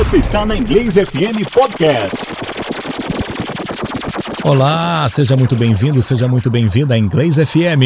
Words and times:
Você 0.00 0.16
está 0.16 0.46
na 0.46 0.56
Inglês 0.56 0.94
FM 0.94 1.44
Podcast. 1.52 2.16
Olá, 4.42 5.06
seja 5.10 5.36
muito 5.36 5.54
bem-vindo, 5.54 6.02
seja 6.02 6.26
muito 6.26 6.50
bem-vinda 6.50 6.94
à 6.94 6.98
Inglês 6.98 7.36
FM. 7.36 7.84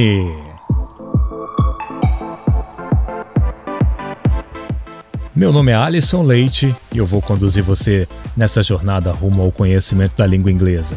Meu 5.35 5.53
nome 5.53 5.72
é 5.72 5.74
Alisson 5.74 6.22
Leite 6.22 6.73
e 6.93 6.98
eu 6.98 7.05
vou 7.05 7.21
conduzir 7.21 7.64
você 7.64 8.07
nessa 8.37 8.62
jornada 8.62 9.11
rumo 9.11 9.43
ao 9.43 9.51
conhecimento 9.51 10.17
da 10.17 10.25
língua 10.25 10.53
inglesa. 10.53 10.96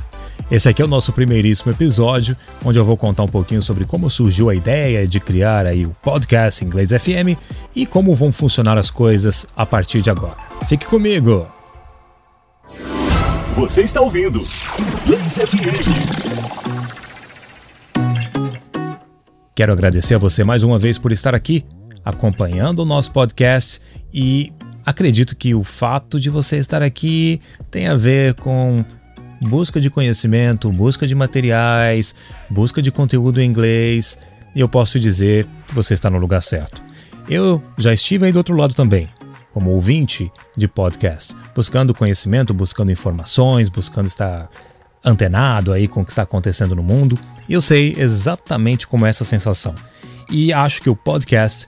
Esse 0.50 0.70
aqui 0.70 0.82
é 0.82 0.86
o 0.86 0.88
nosso 0.88 1.12
primeiríssimo 1.12 1.74
episódio, 1.74 2.38
onde 2.64 2.80
eu 2.80 2.86
vou 2.86 2.96
contar 2.96 3.24
um 3.24 3.28
pouquinho 3.28 3.62
sobre 3.62 3.84
como 3.84 4.10
surgiu 4.10 4.50
a 4.50 4.56
ideia 4.56 5.06
de 5.06 5.20
criar 5.20 5.66
aí 5.66 5.86
o 5.86 5.90
podcast 6.02 6.64
Inglês 6.64 6.90
FM 6.90 7.38
e 7.76 7.86
como 7.86 8.16
vão 8.16 8.32
funcionar 8.32 8.78
as 8.78 8.90
coisas 8.90 9.46
a 9.58 9.66
partir 9.66 10.02
de 10.02 10.10
agora. 10.10 10.38
Fique 10.70 10.86
comigo! 10.86 11.46
Você 13.56 13.82
está 13.82 14.00
ouvindo 14.00 14.42
Inglês 15.04 15.38
FM. 15.38 16.38
Quero 19.54 19.74
agradecer 19.74 20.16
a 20.16 20.20
você 20.20 20.46
mais 20.46 20.64
uma 20.64 20.80
vez 20.80 20.98
por 20.98 21.12
estar 21.12 21.36
aqui, 21.36 21.66
acompanhando 22.06 22.80
o 22.80 22.86
nosso 22.86 23.12
podcast 23.12 23.82
e 24.14 24.54
acredito 24.86 25.36
que 25.36 25.54
o 25.54 25.66
fato 25.66 26.22
de 26.22 26.30
você 26.30 26.56
estar 26.56 26.82
aqui 26.82 27.42
tem 27.70 27.88
a 27.88 27.96
ver 27.96 28.36
com 28.36 28.86
busca 29.42 29.80
de 29.80 29.90
conhecimento, 29.90 30.72
busca 30.72 31.08
de 31.08 31.16
materiais, 31.16 32.16
busca 32.50 32.82
de 32.82 32.92
conteúdo 32.92 33.42
em 33.42 33.46
inglês, 33.46 34.18
eu 34.56 34.68
posso 34.68 35.00
dizer 35.00 35.46
que 35.68 35.76
você 35.76 35.94
está 35.94 36.10
no 36.10 36.18
lugar 36.18 36.42
certo. 36.42 36.82
Eu 37.30 37.62
já 37.78 37.94
estive 37.94 38.26
aí 38.26 38.32
do 38.32 38.38
outro 38.38 38.56
lado 38.56 38.74
também, 38.74 39.08
como 39.54 39.72
ouvinte 39.72 40.32
de 40.56 40.68
podcast, 40.68 41.36
buscando 41.56 41.94
conhecimento, 41.94 42.54
buscando 42.54 42.92
informações, 42.92 43.70
buscando 43.70 44.08
estar 44.08 44.50
antenado 45.04 45.72
aí 45.72 45.88
com 45.88 46.02
o 46.02 46.06
que 46.06 46.12
está 46.12 46.24
acontecendo 46.24 46.76
no 46.76 46.84
mundo, 46.84 47.18
e 47.48 47.54
eu 47.54 47.62
sei 47.62 47.96
exatamente 47.98 48.88
como 48.88 49.06
é 49.06 49.10
essa 49.10 49.24
sensação. 49.24 49.76
E 50.30 50.52
acho 50.52 50.82
que 50.82 50.90
o 50.90 50.96
podcast, 50.96 51.68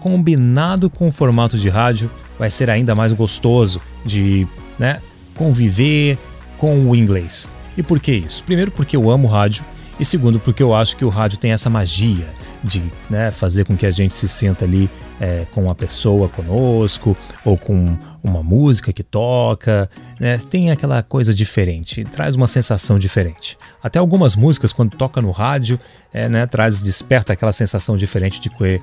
combinado 0.00 0.90
com 0.90 1.08
o 1.08 1.12
formato 1.12 1.56
de 1.56 1.68
rádio, 1.68 2.10
vai 2.38 2.50
ser 2.50 2.68
ainda 2.68 2.94
mais 2.94 3.12
gostoso 3.12 3.80
de 4.04 4.46
né, 4.78 5.00
conviver, 5.34 6.18
com 6.64 6.88
o 6.88 6.96
inglês. 6.96 7.46
E 7.76 7.82
por 7.82 8.00
que 8.00 8.10
isso? 8.10 8.42
Primeiro, 8.42 8.70
porque 8.70 8.96
eu 8.96 9.10
amo 9.10 9.28
rádio, 9.28 9.62
e 10.00 10.04
segundo, 10.04 10.40
porque 10.40 10.62
eu 10.62 10.74
acho 10.74 10.96
que 10.96 11.04
o 11.04 11.10
rádio 11.10 11.36
tem 11.36 11.52
essa 11.52 11.68
magia 11.68 12.26
de 12.62 12.82
né, 13.10 13.30
fazer 13.30 13.66
com 13.66 13.76
que 13.76 13.84
a 13.84 13.90
gente 13.90 14.14
se 14.14 14.26
sinta 14.26 14.64
ali 14.64 14.88
é, 15.20 15.44
com 15.52 15.64
uma 15.64 15.74
pessoa 15.74 16.26
conosco, 16.26 17.14
ou 17.44 17.58
com 17.58 17.98
uma 18.22 18.42
música 18.42 18.94
que 18.94 19.02
toca, 19.02 19.90
né, 20.18 20.38
tem 20.48 20.70
aquela 20.70 21.02
coisa 21.02 21.34
diferente, 21.34 22.02
traz 22.02 22.34
uma 22.34 22.46
sensação 22.46 22.98
diferente. 22.98 23.58
Até 23.82 23.98
algumas 23.98 24.34
músicas, 24.34 24.72
quando 24.72 24.96
toca 24.96 25.20
no 25.20 25.32
rádio, 25.32 25.78
é, 26.14 26.30
né, 26.30 26.46
traz, 26.46 26.80
desperta 26.80 27.34
aquela 27.34 27.52
sensação 27.52 27.94
diferente 27.94 28.40
de 28.40 28.48
que, 28.48 28.80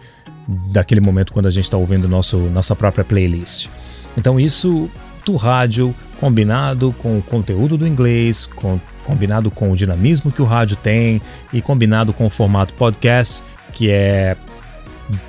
daquele 0.71 1.01
momento 1.01 1.33
quando 1.33 1.47
a 1.47 1.51
gente 1.51 1.63
está 1.63 1.77
ouvindo 1.77 2.07
nosso, 2.07 2.37
nossa 2.37 2.75
própria 2.75 3.03
playlist. 3.03 3.69
Então 4.15 4.39
isso 4.39 4.87
do 5.25 5.35
rádio 5.35 5.95
combinado 6.21 6.93
com 6.99 7.17
o 7.17 7.21
conteúdo 7.23 7.75
do 7.75 7.87
inglês, 7.87 8.45
com, 8.45 8.79
combinado 9.03 9.49
com 9.49 9.71
o 9.71 9.75
dinamismo 9.75 10.31
que 10.31 10.39
o 10.39 10.45
rádio 10.45 10.77
tem 10.77 11.19
e 11.51 11.63
combinado 11.63 12.13
com 12.13 12.27
o 12.27 12.29
formato 12.29 12.75
podcast, 12.75 13.43
que 13.73 13.89
é 13.89 14.37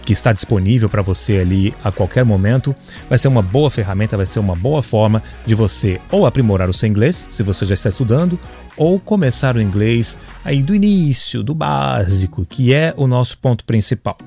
que 0.05 0.13
está 0.13 0.33
disponível 0.33 0.89
para 0.89 1.01
você 1.03 1.39
ali 1.39 1.75
a 1.83 1.91
qualquer 1.91 2.25
momento, 2.25 2.77
vai 3.09 3.19
ser 3.19 3.27
uma 3.27 3.43
boa 3.43 3.71
ferramenta, 3.71 4.19
vai 4.19 4.27
ser 4.27 4.39
uma 4.39 4.55
boa 4.55 4.83
forma 4.83 5.23
de 5.45 5.55
você 5.55 5.99
ou 6.11 6.27
aprimorar 6.27 6.69
o 6.69 6.75
seu 6.75 6.89
inglês, 6.89 7.27
se 7.31 7.43
você 7.43 7.65
já 7.65 7.75
está 7.75 7.89
estudando, 7.89 8.39
ou 8.77 9.01
começar 9.01 9.57
o 9.57 9.63
inglês 9.63 10.19
aí 10.45 10.63
do 10.63 10.75
início, 10.75 11.43
do 11.43 11.55
básico, 11.55 12.45
que 12.45 12.73
é 12.73 12.93
o 12.97 13.07
nosso 13.07 13.39
ponto 13.39 13.65
principal. 13.65 14.19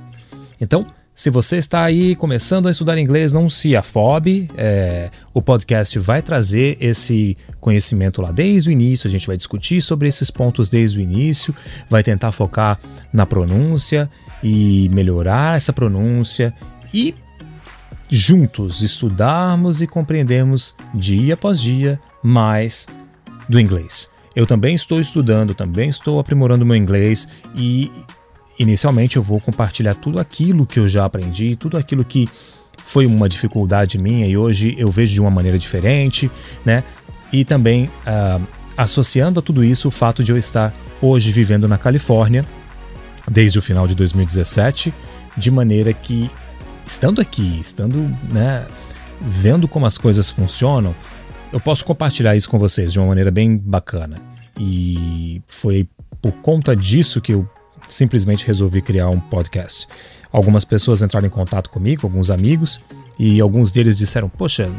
Então, 0.59 0.88
se 1.15 1.29
você 1.29 1.55
está 1.55 1.81
aí 1.81 2.13
começando 2.13 2.67
a 2.67 2.71
estudar 2.71 2.97
inglês, 2.97 3.31
não 3.31 3.49
se 3.49 3.73
afobe. 3.73 4.49
É, 4.57 5.09
o 5.33 5.41
podcast 5.41 5.97
vai 5.97 6.21
trazer 6.21 6.77
esse 6.81 7.37
conhecimento 7.61 8.21
lá 8.21 8.33
desde 8.33 8.69
o 8.69 8.71
início. 8.71 9.07
A 9.07 9.11
gente 9.11 9.25
vai 9.25 9.37
discutir 9.37 9.81
sobre 9.81 10.09
esses 10.09 10.29
pontos 10.29 10.67
desde 10.67 10.99
o 10.99 11.01
início, 11.01 11.55
vai 11.89 12.03
tentar 12.03 12.33
focar 12.33 12.77
na 13.13 13.25
pronúncia 13.25 14.09
e 14.43 14.91
melhorar 14.93 15.55
essa 15.55 15.71
pronúncia 15.71 16.53
e 16.93 17.15
juntos 18.09 18.81
estudarmos 18.81 19.81
e 19.81 19.87
compreendermos 19.87 20.75
dia 20.93 21.35
após 21.35 21.61
dia 21.61 21.97
mais 22.21 22.87
do 23.47 23.57
inglês. 23.57 24.09
Eu 24.35 24.45
também 24.45 24.75
estou 24.75 24.99
estudando, 24.99 25.55
também 25.55 25.87
estou 25.87 26.19
aprimorando 26.19 26.65
meu 26.65 26.75
inglês 26.75 27.25
e 27.55 27.89
Inicialmente 28.57 29.17
eu 29.17 29.23
vou 29.23 29.39
compartilhar 29.39 29.95
tudo 29.95 30.19
aquilo 30.19 30.66
que 30.66 30.79
eu 30.79 30.88
já 30.88 31.05
aprendi, 31.05 31.55
tudo 31.55 31.77
aquilo 31.77 32.05
que 32.05 32.29
foi 32.85 33.05
uma 33.05 33.27
dificuldade 33.27 33.97
minha 33.97 34.27
e 34.27 34.38
hoje 34.38 34.75
eu 34.77 34.91
vejo 34.91 35.13
de 35.13 35.21
uma 35.21 35.31
maneira 35.31 35.57
diferente, 35.57 36.29
né? 36.63 36.83
E 37.31 37.44
também 37.44 37.89
uh, 38.05 38.41
associando 38.77 39.39
a 39.39 39.44
tudo 39.44 39.63
isso 39.63 39.88
o 39.88 39.91
fato 39.91 40.23
de 40.23 40.31
eu 40.31 40.38
estar 40.38 40.73
hoje 41.01 41.31
vivendo 41.31 41.67
na 41.67 41.77
Califórnia 41.77 42.45
desde 43.29 43.57
o 43.59 43.61
final 43.61 43.88
de 43.88 43.95
2017, 43.95 44.94
de 45.35 45.51
maneira 45.51 45.91
que 45.94 46.29
estando 46.85 47.19
aqui, 47.19 47.59
estando, 47.59 47.97
né, 48.31 48.65
vendo 49.19 49.67
como 49.67 49.85
as 49.85 49.97
coisas 49.97 50.29
funcionam, 50.29 50.95
eu 51.51 51.59
posso 51.59 51.83
compartilhar 51.83 52.35
isso 52.35 52.49
com 52.49 52.59
vocês 52.59 52.94
de 52.94 52.99
uma 52.99 53.07
maneira 53.07 53.31
bem 53.31 53.57
bacana. 53.57 54.17
E 54.59 55.41
foi 55.47 55.88
por 56.21 56.33
conta 56.33 56.75
disso 56.75 57.19
que 57.19 57.33
eu 57.33 57.49
simplesmente 57.88 58.46
resolvi 58.46 58.81
criar 58.81 59.09
um 59.09 59.19
podcast. 59.19 59.88
Algumas 60.31 60.66
pessoas 60.66 61.01
entraram 61.01 61.28
em 61.28 61.29
contato 61.29 61.69
comigo, 61.69 62.06
alguns 62.06 62.29
amigos, 62.29 62.81
e 63.18 63.40
alguns 63.40 63.72
deles 63.72 63.96
disseram: 63.96 64.28
Poxa, 64.28 64.69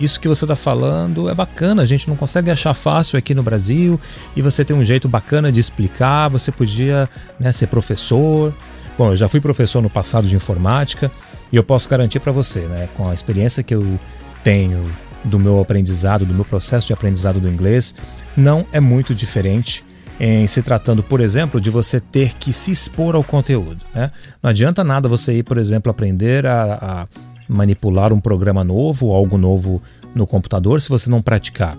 isso 0.00 0.20
que 0.20 0.28
você 0.28 0.44
está 0.44 0.56
falando 0.56 1.28
é 1.28 1.34
bacana, 1.34 1.82
a 1.82 1.86
gente 1.86 2.08
não 2.08 2.16
consegue 2.16 2.50
achar 2.50 2.74
fácil 2.74 3.18
aqui 3.18 3.34
no 3.34 3.42
Brasil 3.42 3.98
e 4.36 4.42
você 4.42 4.64
tem 4.64 4.76
um 4.76 4.84
jeito 4.84 5.08
bacana 5.08 5.50
de 5.50 5.58
explicar, 5.58 6.28
você 6.28 6.52
podia 6.52 7.08
né, 7.40 7.50
ser 7.52 7.66
professor. 7.66 8.54
Bom, 8.98 9.10
eu 9.12 9.16
já 9.16 9.28
fui 9.28 9.40
professor 9.40 9.82
no 9.82 9.90
passado 9.90 10.26
de 10.26 10.34
informática 10.34 11.10
e 11.50 11.56
eu 11.56 11.64
posso 11.64 11.88
garantir 11.88 12.20
para 12.20 12.32
você, 12.32 12.60
né, 12.60 12.88
com 12.94 13.08
a 13.08 13.14
experiência 13.14 13.62
que 13.62 13.74
eu 13.74 13.98
tenho 14.44 14.84
do 15.24 15.38
meu 15.38 15.60
aprendizado, 15.60 16.24
do 16.24 16.34
meu 16.34 16.44
processo 16.44 16.86
de 16.86 16.92
aprendizado 16.92 17.40
do 17.40 17.48
inglês, 17.48 17.94
não 18.36 18.66
é 18.72 18.80
muito 18.80 19.14
diferente 19.14 19.84
em 20.18 20.46
se 20.46 20.62
tratando, 20.62 21.02
por 21.02 21.20
exemplo, 21.20 21.60
de 21.60 21.70
você 21.70 22.00
ter 22.00 22.34
que 22.34 22.52
se 22.52 22.70
expor 22.70 23.14
ao 23.14 23.22
conteúdo. 23.22 23.84
Né? 23.94 24.10
Não 24.42 24.50
adianta 24.50 24.82
nada 24.82 25.08
você 25.08 25.34
ir, 25.34 25.42
por 25.42 25.58
exemplo, 25.58 25.90
aprender 25.90 26.46
a, 26.46 26.78
a 26.80 27.06
manipular 27.48 28.12
um 28.12 28.20
programa 28.20 28.64
novo, 28.64 29.12
algo 29.12 29.36
novo 29.36 29.82
no 30.14 30.26
computador, 30.26 30.80
se 30.80 30.88
você 30.88 31.10
não 31.10 31.20
praticar. 31.20 31.76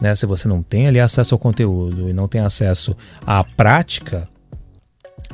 Né? 0.00 0.14
Se 0.14 0.26
você 0.26 0.46
não 0.46 0.62
tem 0.62 0.86
ali 0.86 1.00
acesso 1.00 1.34
ao 1.34 1.38
conteúdo 1.38 2.08
e 2.08 2.12
não 2.12 2.28
tem 2.28 2.40
acesso 2.42 2.96
à 3.26 3.42
prática, 3.42 4.28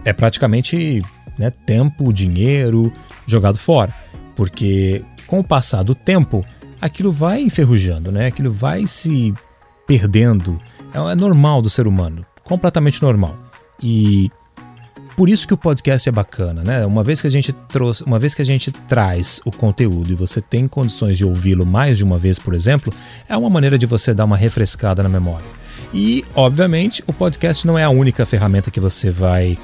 é 0.04 0.12
praticamente 0.12 1.02
né, 1.36 1.50
tempo, 1.50 2.12
dinheiro 2.12 2.92
jogado 3.26 3.58
fora. 3.58 3.92
Porque 4.36 5.04
com 5.26 5.40
o 5.40 5.44
passar 5.44 5.82
do 5.82 5.94
tempo, 5.94 6.44
aquilo 6.80 7.12
vai 7.12 7.40
enferrujando, 7.40 8.12
né? 8.12 8.26
aquilo 8.26 8.52
vai 8.52 8.86
se 8.86 9.34
perdendo. 9.86 10.58
É, 10.92 10.98
é 10.98 11.14
normal 11.16 11.60
do 11.60 11.68
ser 11.68 11.86
humano 11.86 12.24
completamente 12.44 13.02
normal. 13.02 13.36
E 13.82 14.30
por 15.16 15.28
isso 15.28 15.46
que 15.46 15.54
o 15.54 15.56
podcast 15.56 16.08
é 16.08 16.12
bacana, 16.12 16.62
né? 16.64 16.84
Uma 16.84 17.04
vez 17.04 17.20
que 17.20 17.26
a 17.26 17.30
gente 17.30 17.52
trouxe, 17.52 18.02
uma 18.04 18.18
vez 18.18 18.34
que 18.34 18.42
a 18.42 18.44
gente 18.44 18.72
traz 18.72 19.40
o 19.44 19.52
conteúdo 19.52 20.10
e 20.10 20.14
você 20.14 20.40
tem 20.40 20.66
condições 20.66 21.16
de 21.16 21.24
ouvi-lo 21.24 21.64
mais 21.64 21.98
de 21.98 22.04
uma 22.04 22.18
vez, 22.18 22.38
por 22.38 22.52
exemplo, 22.52 22.92
é 23.28 23.36
uma 23.36 23.48
maneira 23.48 23.78
de 23.78 23.86
você 23.86 24.12
dar 24.12 24.24
uma 24.24 24.36
refrescada 24.36 25.02
na 25.02 25.08
memória. 25.08 25.46
E, 25.92 26.24
obviamente, 26.34 27.04
o 27.06 27.12
podcast 27.12 27.64
não 27.64 27.78
é 27.78 27.84
a 27.84 27.90
única 27.90 28.26
ferramenta 28.26 28.70
que 28.70 28.80
você 28.80 29.10
vai 29.10 29.56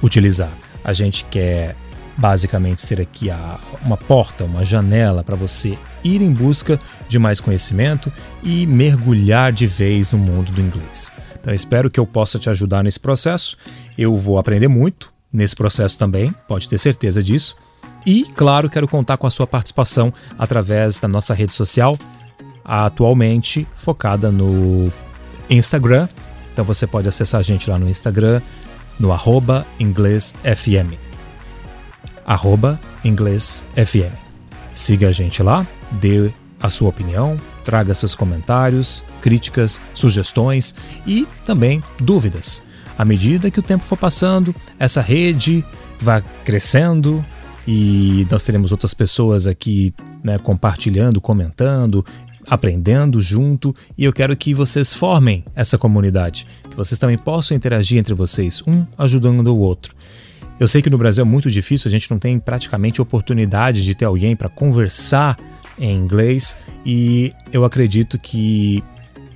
utilizar. 0.00 0.52
A 0.84 0.92
gente 0.92 1.24
quer 1.24 1.74
basicamente 2.16 2.80
ser 2.80 3.00
aqui 3.00 3.30
a, 3.30 3.58
uma 3.84 3.96
porta, 3.96 4.44
uma 4.44 4.64
janela 4.64 5.22
para 5.24 5.36
você 5.36 5.78
ir 6.04 6.20
em 6.20 6.32
busca 6.32 6.80
de 7.08 7.18
mais 7.18 7.40
conhecimento 7.40 8.12
e 8.42 8.66
mergulhar 8.66 9.52
de 9.52 9.66
vez 9.66 10.10
no 10.10 10.18
mundo 10.18 10.52
do 10.52 10.60
inglês. 10.60 11.12
Então 11.40 11.52
espero 11.52 11.90
que 11.90 11.98
eu 11.98 12.06
possa 12.06 12.38
te 12.38 12.48
ajudar 12.50 12.82
nesse 12.82 13.00
processo. 13.00 13.56
Eu 13.96 14.16
vou 14.16 14.38
aprender 14.38 14.68
muito 14.68 15.12
nesse 15.32 15.56
processo 15.56 15.98
também, 15.98 16.34
pode 16.46 16.68
ter 16.68 16.78
certeza 16.78 17.22
disso. 17.22 17.56
E, 18.04 18.24
claro, 18.34 18.68
quero 18.68 18.88
contar 18.88 19.16
com 19.16 19.26
a 19.26 19.30
sua 19.30 19.46
participação 19.46 20.12
através 20.38 20.98
da 20.98 21.06
nossa 21.06 21.32
rede 21.32 21.54
social, 21.54 21.96
atualmente 22.64 23.66
focada 23.76 24.30
no 24.30 24.92
Instagram. 25.48 26.08
Então 26.52 26.64
você 26.64 26.86
pode 26.86 27.08
acessar 27.08 27.40
a 27.40 27.42
gente 27.42 27.70
lá 27.70 27.78
no 27.78 27.88
Instagram, 27.88 28.42
no 28.98 29.12
arroba 29.12 29.66
inglêsfm. 29.78 31.11
Arroba 32.24 32.78
inglêsfm. 33.04 34.12
Siga 34.74 35.08
a 35.08 35.12
gente 35.12 35.42
lá, 35.42 35.66
dê 35.90 36.30
a 36.60 36.70
sua 36.70 36.88
opinião, 36.88 37.38
traga 37.64 37.94
seus 37.94 38.14
comentários, 38.14 39.04
críticas, 39.20 39.80
sugestões 39.94 40.74
e 41.06 41.26
também 41.44 41.82
dúvidas. 41.98 42.62
À 42.96 43.04
medida 43.04 43.50
que 43.50 43.58
o 43.58 43.62
tempo 43.62 43.84
for 43.84 43.96
passando, 43.96 44.54
essa 44.78 45.00
rede 45.00 45.64
vai 46.00 46.22
crescendo 46.44 47.24
e 47.66 48.26
nós 48.30 48.44
teremos 48.44 48.72
outras 48.72 48.94
pessoas 48.94 49.46
aqui 49.46 49.94
né, 50.22 50.38
compartilhando, 50.38 51.20
comentando, 51.20 52.04
aprendendo 52.48 53.20
junto 53.20 53.74
e 53.96 54.04
eu 54.04 54.12
quero 54.12 54.36
que 54.36 54.52
vocês 54.52 54.92
formem 54.92 55.44
essa 55.54 55.78
comunidade, 55.78 56.46
que 56.68 56.76
vocês 56.76 56.98
também 56.98 57.18
possam 57.18 57.56
interagir 57.56 57.98
entre 57.98 58.14
vocês, 58.14 58.62
um 58.66 58.84
ajudando 58.98 59.48
o 59.48 59.58
outro. 59.58 59.94
Eu 60.62 60.68
sei 60.68 60.80
que 60.80 60.88
no 60.88 60.96
Brasil 60.96 61.22
é 61.22 61.24
muito 61.24 61.50
difícil, 61.50 61.88
a 61.88 61.90
gente 61.90 62.08
não 62.08 62.20
tem 62.20 62.38
praticamente 62.38 63.02
oportunidade 63.02 63.82
de 63.82 63.96
ter 63.96 64.04
alguém 64.04 64.36
para 64.36 64.48
conversar 64.48 65.36
em 65.76 65.92
inglês 65.92 66.56
e 66.86 67.32
eu 67.52 67.64
acredito 67.64 68.16
que 68.16 68.80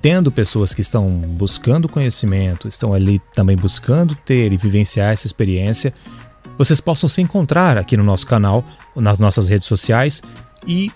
tendo 0.01 0.31
pessoas 0.31 0.73
que 0.73 0.83
estão 0.83 1.11
buscando 1.11 1.89
conhecimento, 1.89 2.69
estão 2.69 2.95
ali 2.95 3.21
também 3.35 3.57
buscando 3.57 4.15
ter 4.15 4.53
e 4.53 4.57
vivenciar 4.57 5.13
essa 5.13 5.27
experiência, 5.27 5.93
vocês 6.57 6.81
possam 6.81 7.09
se 7.09 7.21
encontrar 7.21 7.77
aqui 7.77 7.97
no 7.97 8.05
nosso 8.05 8.25
canal, 8.25 8.65
nas 8.95 9.19
nossas 9.19 9.49
redes 9.49 9.67
sociais 9.67 10.23
e 10.65 10.93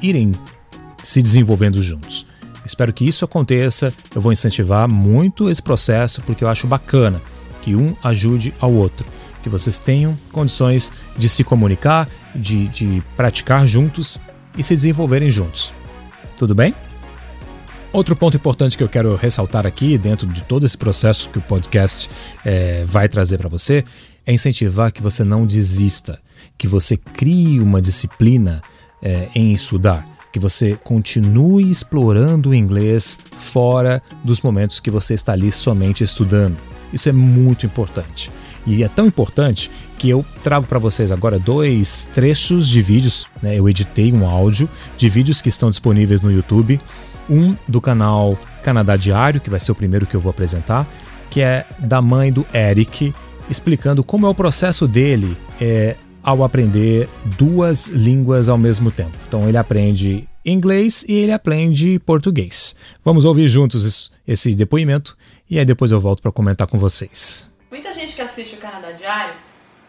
irem 0.00 0.32
se 1.02 1.20
desenvolvendo 1.20 1.82
juntos. 1.82 2.26
Espero 2.64 2.94
que 2.94 3.06
isso 3.06 3.26
aconteça. 3.26 3.92
Eu 4.14 4.22
vou 4.22 4.32
incentivar 4.32 4.88
muito 4.88 5.50
esse 5.50 5.60
processo 5.60 6.22
porque 6.22 6.42
eu 6.42 6.48
acho 6.48 6.66
bacana 6.66 7.20
que 7.60 7.76
um 7.76 7.94
ajude 8.02 8.54
ao 8.58 8.72
outro, 8.72 9.04
que 9.42 9.48
vocês 9.48 9.78
tenham 9.78 10.18
condições 10.32 10.92
de 11.16 11.28
se 11.28 11.44
comunicar, 11.44 12.08
de, 12.34 12.68
de 12.68 13.02
praticar 13.16 13.66
juntos 13.66 14.18
e 14.56 14.62
se 14.62 14.74
desenvolverem 14.74 15.30
juntos. 15.30 15.72
Tudo 16.36 16.54
bem? 16.54 16.74
Outro 17.92 18.14
ponto 18.14 18.36
importante 18.36 18.76
que 18.76 18.82
eu 18.82 18.88
quero 18.88 19.16
ressaltar 19.16 19.66
aqui, 19.66 19.96
dentro 19.96 20.26
de 20.26 20.42
todo 20.42 20.66
esse 20.66 20.76
processo 20.76 21.30
que 21.30 21.38
o 21.38 21.42
podcast 21.42 22.10
é, 22.44 22.84
vai 22.86 23.08
trazer 23.08 23.38
para 23.38 23.48
você, 23.48 23.84
é 24.26 24.32
incentivar 24.32 24.92
que 24.92 25.02
você 25.02 25.24
não 25.24 25.46
desista, 25.46 26.20
que 26.56 26.68
você 26.68 26.96
crie 26.96 27.60
uma 27.60 27.80
disciplina 27.80 28.60
é, 29.02 29.28
em 29.34 29.52
estudar 29.52 30.18
que 30.32 30.38
você 30.38 30.78
continue 30.84 31.70
explorando 31.70 32.50
o 32.50 32.54
inglês 32.54 33.18
fora 33.36 34.02
dos 34.22 34.40
momentos 34.40 34.80
que 34.80 34.90
você 34.90 35.14
está 35.14 35.32
ali 35.32 35.50
somente 35.50 36.04
estudando. 36.04 36.56
Isso 36.92 37.08
é 37.08 37.12
muito 37.12 37.66
importante. 37.66 38.30
E 38.68 38.84
é 38.84 38.88
tão 38.88 39.06
importante 39.06 39.70
que 39.98 40.10
eu 40.10 40.24
trago 40.44 40.66
para 40.66 40.78
vocês 40.78 41.10
agora 41.10 41.38
dois 41.38 42.06
trechos 42.14 42.68
de 42.68 42.82
vídeos. 42.82 43.26
Né? 43.42 43.58
Eu 43.58 43.66
editei 43.66 44.12
um 44.12 44.28
áudio 44.28 44.68
de 44.96 45.08
vídeos 45.08 45.40
que 45.40 45.48
estão 45.48 45.70
disponíveis 45.70 46.20
no 46.20 46.30
YouTube. 46.30 46.78
Um 47.30 47.56
do 47.66 47.80
canal 47.80 48.38
Canadá 48.62 48.96
Diário, 48.96 49.40
que 49.40 49.48
vai 49.48 49.58
ser 49.58 49.72
o 49.72 49.74
primeiro 49.74 50.06
que 50.06 50.14
eu 50.14 50.20
vou 50.20 50.30
apresentar, 50.30 50.86
que 51.30 51.40
é 51.40 51.64
da 51.78 52.02
mãe 52.02 52.30
do 52.30 52.46
Eric, 52.54 53.14
explicando 53.50 54.04
como 54.04 54.26
é 54.26 54.28
o 54.28 54.34
processo 54.34 54.86
dele 54.86 55.36
é, 55.58 55.96
ao 56.22 56.44
aprender 56.44 57.08
duas 57.38 57.88
línguas 57.88 58.50
ao 58.50 58.58
mesmo 58.58 58.90
tempo. 58.90 59.12
Então 59.26 59.48
ele 59.48 59.56
aprende 59.56 60.28
inglês 60.44 61.04
e 61.08 61.12
ele 61.12 61.32
aprende 61.32 61.98
português. 62.00 62.76
Vamos 63.02 63.24
ouvir 63.24 63.48
juntos 63.48 64.12
esse 64.26 64.54
depoimento 64.54 65.16
e 65.48 65.58
aí 65.58 65.64
depois 65.64 65.90
eu 65.90 66.00
volto 66.00 66.20
para 66.20 66.32
comentar 66.32 66.66
com 66.66 66.78
vocês. 66.78 67.48
Diário 68.92 69.34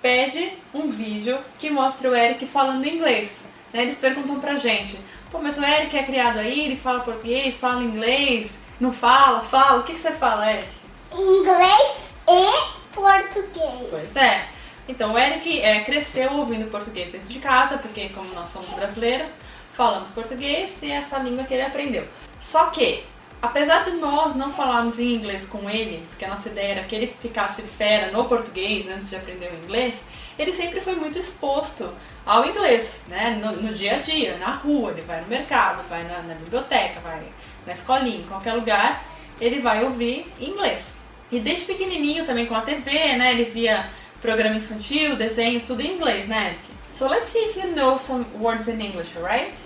pede 0.02 0.54
um 0.74 0.88
vídeo 0.88 1.38
que 1.58 1.70
mostre 1.70 2.08
o 2.08 2.16
Eric 2.16 2.46
falando 2.48 2.86
inglês. 2.86 3.46
Né? 3.74 3.84
Eles 3.84 3.98
perguntam 3.98 4.40
pra 4.40 4.56
gente, 4.56 5.00
pô, 5.32 5.40
mas 5.40 5.58
o 5.58 5.64
Eric 5.64 5.98
é 5.98 6.04
criado 6.04 6.40
aí, 6.40 6.66
ele 6.66 6.78
fala 6.78 7.02
português, 7.02 7.58
fala 7.58 7.84
inglês, 7.84 8.58
não 8.80 8.92
fala, 8.92 9.42
fala. 9.42 9.80
O 9.80 9.84
que, 9.84 9.94
que 9.94 10.00
você 10.00 10.12
fala, 10.12 10.50
Eric? 10.50 10.70
Inglês 11.14 12.14
e 12.28 12.96
português. 12.96 13.88
Pois 13.90 14.16
é. 14.16 14.48
Então, 14.88 15.14
o 15.14 15.20
Eric 15.20 15.62
é, 15.62 15.82
cresceu 15.82 16.34
ouvindo 16.34 16.70
português 16.72 17.12
dentro 17.12 17.28
de 17.28 17.40
casa, 17.40 17.78
porque 17.78 18.10
como 18.10 18.34
nós 18.34 18.50
somos 18.50 18.70
brasileiros, 18.70 19.30
falamos 19.74 20.10
português 20.10 20.82
e 20.82 20.92
essa 20.92 21.20
língua 21.20 21.44
que 21.44 21.54
ele 21.54 21.64
aprendeu. 21.64 22.08
Só 22.40 22.66
que, 22.66 23.04
apesar 23.42 23.84
de 23.84 23.92
nós 23.92 24.36
não 24.36 24.52
falarmos 24.52 25.00
em 25.00 25.14
inglês 25.14 25.46
com 25.46 25.70
ele, 25.70 26.06
porque 26.10 26.26
a 26.26 26.30
nossa 26.30 26.50
ideia 26.50 26.72
era 26.74 26.84
que 26.84 26.96
ele 26.96 27.16
ficasse 27.20 27.62
fera 27.62 28.12
no 28.12 28.26
português 28.26 28.88
antes 28.88 29.10
de 29.10 29.16
aprender 29.16 29.52
o 29.52 29.64
inglês, 29.64 30.04
ele 30.38 30.54
sempre 30.54 30.82
foi 30.82 30.96
muito 30.96 31.18
exposto 31.18 31.90
ao 32.26 32.46
inglês, 32.46 33.02
né? 33.08 33.40
No, 33.42 33.52
no 33.54 33.74
dia 33.74 33.96
a 33.96 34.00
dia, 34.00 34.38
na 34.38 34.56
rua, 34.56 34.92
ele 34.92 35.02
vai 35.02 35.22
no 35.22 35.28
mercado, 35.28 35.88
vai 35.90 36.04
na, 36.04 36.22
na 36.22 36.34
biblioteca, 36.34 37.00
vai 37.00 37.24
na 37.66 37.74
escolinha, 37.74 38.20
em 38.20 38.28
qualquer 38.28 38.54
lugar, 38.54 39.04
ele 39.40 39.60
vai 39.60 39.84
ouvir 39.84 40.26
inglês. 40.40 40.94
E 41.32 41.40
desde 41.40 41.66
pequenininho 41.66 42.26
também 42.26 42.46
com 42.46 42.56
a 42.56 42.62
TV, 42.62 43.16
né? 43.16 43.32
Ele 43.32 43.46
via 43.46 43.90
programa 44.22 44.56
infantil, 44.56 45.16
desenho, 45.16 45.62
tudo 45.62 45.82
em 45.82 45.96
inglês, 45.96 46.28
né, 46.28 46.48
Eric? 46.48 46.80
So 46.92 47.08
let's 47.08 47.30
see 47.30 47.46
if 47.46 47.56
you 47.56 47.72
know 47.76 47.98
some 47.98 48.26
words 48.40 48.68
in 48.68 48.82
English, 48.82 49.16
alright? 49.16 49.58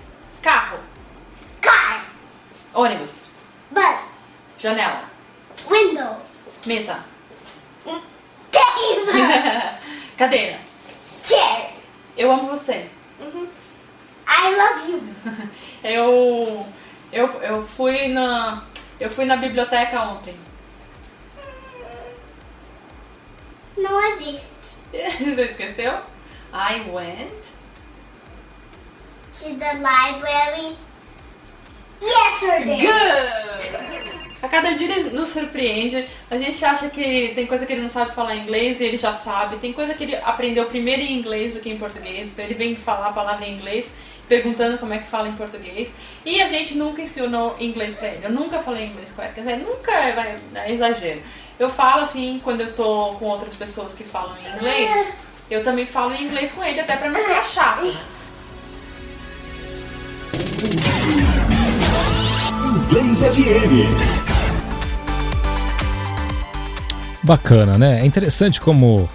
Carro. 0.42 0.80
Car. 1.62 2.06
Ônibus. 2.74 3.33
Bus. 3.74 4.00
Janela. 4.60 5.10
Window. 5.70 6.18
Mesa. 6.66 7.04
Table. 8.52 9.12
Cadeira. 10.18 10.60
Chair. 11.24 11.72
Eu 12.16 12.32
amo 12.32 12.50
você. 12.50 12.88
I 14.28 14.56
love 14.56 14.92
you. 14.92 15.02
Eu, 15.84 16.66
eu, 17.12 17.28
eu 17.42 17.68
fui 17.68 18.08
na 18.08 18.64
eu 18.98 19.10
fui 19.10 19.26
na 19.26 19.36
biblioteca 19.36 20.02
ontem. 20.02 20.34
Não 23.76 24.02
existe. 24.14 24.78
Você 24.94 25.42
esqueceu? 25.42 26.00
I 26.54 26.90
went. 26.90 27.52
To 29.34 29.56
the 29.58 29.74
library 29.74 30.78
yesterday. 32.04 32.82
Good! 32.82 33.44
A 34.44 34.50
cada 34.50 34.74
dia 34.74 34.98
ele 34.98 35.10
nos 35.12 35.30
surpreende. 35.30 36.06
A 36.30 36.38
gente 36.38 36.64
acha 36.66 36.90
que 36.90 37.32
tem 37.34 37.48
coisa 37.48 37.66
que 37.66 37.72
ele 37.72 37.82
não 37.82 37.88
sabe 37.88 38.12
falar 38.12 38.36
inglês 38.36 38.82
e 38.82 38.84
ele 38.84 38.98
já 38.98 39.14
sabe. 39.14 39.56
Tem 39.56 39.72
coisa 39.72 39.94
que 39.94 40.04
ele 40.04 40.18
aprendeu 40.18 40.66
primeiro 40.66 41.02
em 41.02 41.18
inglês 41.18 41.54
do 41.54 41.62
que 41.62 41.70
em 41.70 41.78
português. 41.78 42.28
Então 42.28 42.44
ele 42.44 42.54
vem 42.54 42.76
falar 42.76 43.08
a 43.08 43.14
palavra 43.14 43.46
em 43.46 43.54
inglês, 43.54 43.94
perguntando 44.28 44.78
como 44.78 44.94
é 44.94 44.98
que 44.98 45.08
fala 45.08 45.30
em 45.30 45.34
português. 45.34 45.94
E 46.26 46.42
a 46.42 46.50
gente 46.50 46.76
nunca 46.76 47.02
ensinou 47.02 47.56
inglês 47.58 47.96
pra 47.96 48.10
ele. 48.10 48.26
Eu 48.26 48.32
nunca 48.32 48.60
falei 48.60 48.88
inglês 48.88 49.14
com 49.16 49.22
ele. 49.22 49.32
Quer 49.34 49.42
dizer, 49.42 49.58
nunca 49.60 49.94
é, 49.94 50.38
é 50.56 50.74
exagero. 50.74 51.22
Eu 51.58 51.70
falo 51.70 52.04
assim, 52.04 52.42
quando 52.44 52.60
eu 52.60 52.74
tô 52.74 53.14
com 53.14 53.26
outras 53.26 53.56
pessoas 53.56 53.96
que 53.96 54.04
falam 54.04 54.36
em 54.38 54.58
inglês, 54.58 55.14
eu 55.50 55.64
também 55.64 55.86
falo 55.86 56.14
em 56.16 56.24
inglês 56.24 56.52
com 56.52 56.62
ele, 56.62 56.82
até 56.82 56.98
pra 56.98 57.10
não 57.10 57.18
ficar 57.18 57.46
Inglês 62.94 63.24
FM. 63.24 63.90
Bacana, 67.24 67.76
né? 67.76 68.02
É 68.02 68.06
interessante 68.06 68.62
como 68.62 69.10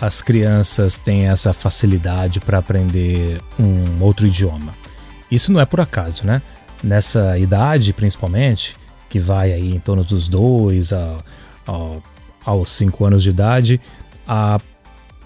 as 0.00 0.22
crianças 0.22 0.96
têm 0.96 1.28
essa 1.28 1.52
facilidade 1.52 2.40
para 2.40 2.56
aprender 2.56 3.38
um 3.58 4.02
outro 4.02 4.26
idioma. 4.26 4.72
Isso 5.30 5.52
não 5.52 5.60
é 5.60 5.66
por 5.66 5.82
acaso, 5.82 6.24
né? 6.26 6.40
Nessa 6.82 7.36
idade, 7.36 7.92
principalmente, 7.92 8.74
que 9.10 9.20
vai 9.20 9.52
aí 9.52 9.74
em 9.74 9.78
torno 9.80 10.02
dos 10.02 10.26
dois 10.26 10.90
a, 10.94 11.18
a- 11.68 11.96
aos 12.46 12.70
cinco 12.70 13.04
anos 13.04 13.22
de 13.22 13.28
idade, 13.28 13.78
a, 14.26 14.58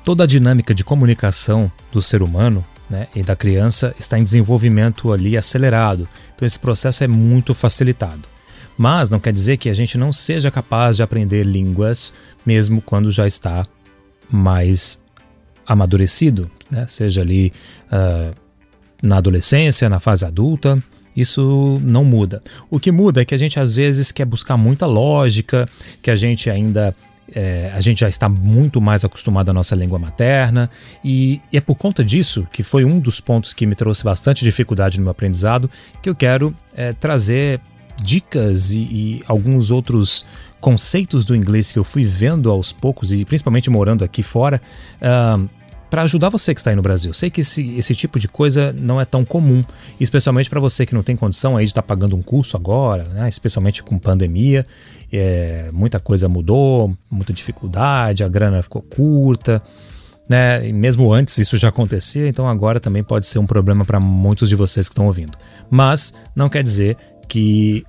toda 0.04 0.24
a 0.24 0.26
dinâmica 0.26 0.74
de 0.74 0.82
comunicação 0.82 1.70
do 1.92 2.02
ser 2.02 2.22
humano 2.24 2.64
né, 2.88 3.08
e 3.14 3.22
da 3.22 3.34
criança 3.34 3.94
está 3.98 4.18
em 4.18 4.24
desenvolvimento 4.24 5.12
ali 5.12 5.36
acelerado. 5.36 6.08
Então 6.34 6.46
esse 6.46 6.58
processo 6.58 7.04
é 7.04 7.06
muito 7.06 7.54
facilitado. 7.54 8.22
Mas 8.76 9.08
não 9.08 9.20
quer 9.20 9.32
dizer 9.32 9.56
que 9.56 9.68
a 9.68 9.74
gente 9.74 9.96
não 9.96 10.12
seja 10.12 10.50
capaz 10.50 10.96
de 10.96 11.02
aprender 11.02 11.44
línguas 11.44 12.12
mesmo 12.44 12.80
quando 12.80 13.10
já 13.10 13.26
está 13.26 13.64
mais 14.30 14.98
amadurecido, 15.66 16.50
né? 16.70 16.86
seja 16.88 17.20
ali 17.20 17.52
ah, 17.90 18.32
na 19.02 19.18
adolescência, 19.18 19.88
na 19.88 20.00
fase 20.00 20.24
adulta, 20.24 20.82
isso 21.16 21.80
não 21.82 22.04
muda. 22.04 22.42
O 22.68 22.80
que 22.80 22.90
muda 22.90 23.22
é 23.22 23.24
que 23.24 23.34
a 23.34 23.38
gente 23.38 23.60
às 23.60 23.74
vezes 23.74 24.10
quer 24.10 24.24
buscar 24.24 24.56
muita 24.56 24.86
lógica, 24.86 25.68
que 26.02 26.10
a 26.10 26.16
gente 26.16 26.50
ainda 26.50 26.94
é, 27.32 27.70
a 27.74 27.80
gente 27.80 28.00
já 28.00 28.08
está 28.08 28.28
muito 28.28 28.80
mais 28.80 29.04
acostumado 29.04 29.48
à 29.50 29.52
nossa 29.52 29.74
língua 29.74 29.98
materna 29.98 30.70
e, 31.02 31.40
e 31.52 31.56
é 31.56 31.60
por 31.60 31.74
conta 31.74 32.04
disso 32.04 32.46
que 32.52 32.62
foi 32.62 32.84
um 32.84 32.98
dos 32.98 33.20
pontos 33.20 33.54
que 33.54 33.66
me 33.66 33.74
trouxe 33.74 34.04
bastante 34.04 34.44
dificuldade 34.44 34.98
no 34.98 35.04
meu 35.04 35.10
aprendizado 35.10 35.70
que 36.02 36.08
eu 36.08 36.14
quero 36.14 36.54
é, 36.76 36.92
trazer 36.92 37.60
dicas 38.02 38.72
e, 38.72 38.78
e 38.78 39.22
alguns 39.26 39.70
outros 39.70 40.26
conceitos 40.60 41.24
do 41.24 41.36
inglês 41.36 41.72
que 41.72 41.78
eu 41.78 41.84
fui 41.84 42.04
vendo 42.04 42.50
aos 42.50 42.72
poucos 42.72 43.12
e 43.12 43.24
principalmente 43.24 43.70
morando 43.70 44.04
aqui 44.04 44.22
fora 44.22 44.60
para 45.94 46.02
ajudar 46.02 46.28
você 46.28 46.52
que 46.52 46.58
está 46.58 46.70
aí 46.70 46.76
no 46.76 46.82
Brasil. 46.82 47.14
Sei 47.14 47.30
que 47.30 47.40
esse, 47.40 47.76
esse 47.76 47.94
tipo 47.94 48.18
de 48.18 48.26
coisa 48.26 48.72
não 48.72 49.00
é 49.00 49.04
tão 49.04 49.24
comum, 49.24 49.62
especialmente 50.00 50.50
para 50.50 50.58
você 50.58 50.84
que 50.84 50.92
não 50.92 51.04
tem 51.04 51.14
condição 51.14 51.56
aí 51.56 51.66
de 51.66 51.70
estar 51.70 51.82
tá 51.82 51.86
pagando 51.86 52.16
um 52.16 52.20
curso 52.20 52.56
agora, 52.56 53.04
né? 53.10 53.28
especialmente 53.28 53.80
com 53.80 53.96
pandemia. 53.96 54.66
É, 55.12 55.70
muita 55.72 56.00
coisa 56.00 56.28
mudou, 56.28 56.92
muita 57.08 57.32
dificuldade, 57.32 58.24
a 58.24 58.28
grana 58.28 58.60
ficou 58.60 58.82
curta. 58.82 59.62
Né? 60.28 60.72
Mesmo 60.72 61.12
antes 61.12 61.38
isso 61.38 61.56
já 61.56 61.68
acontecia, 61.68 62.26
então 62.26 62.48
agora 62.48 62.80
também 62.80 63.04
pode 63.04 63.28
ser 63.28 63.38
um 63.38 63.46
problema 63.46 63.84
para 63.84 64.00
muitos 64.00 64.48
de 64.48 64.56
vocês 64.56 64.88
que 64.88 64.94
estão 64.94 65.06
ouvindo. 65.06 65.38
Mas 65.70 66.12
não 66.34 66.48
quer 66.48 66.64
dizer 66.64 66.96
que 67.28 67.84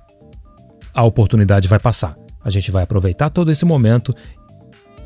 a 0.94 1.02
oportunidade 1.02 1.66
vai 1.66 1.80
passar. 1.80 2.16
A 2.44 2.50
gente 2.50 2.70
vai 2.70 2.84
aproveitar 2.84 3.30
todo 3.30 3.50
esse 3.50 3.64
momento 3.64 4.14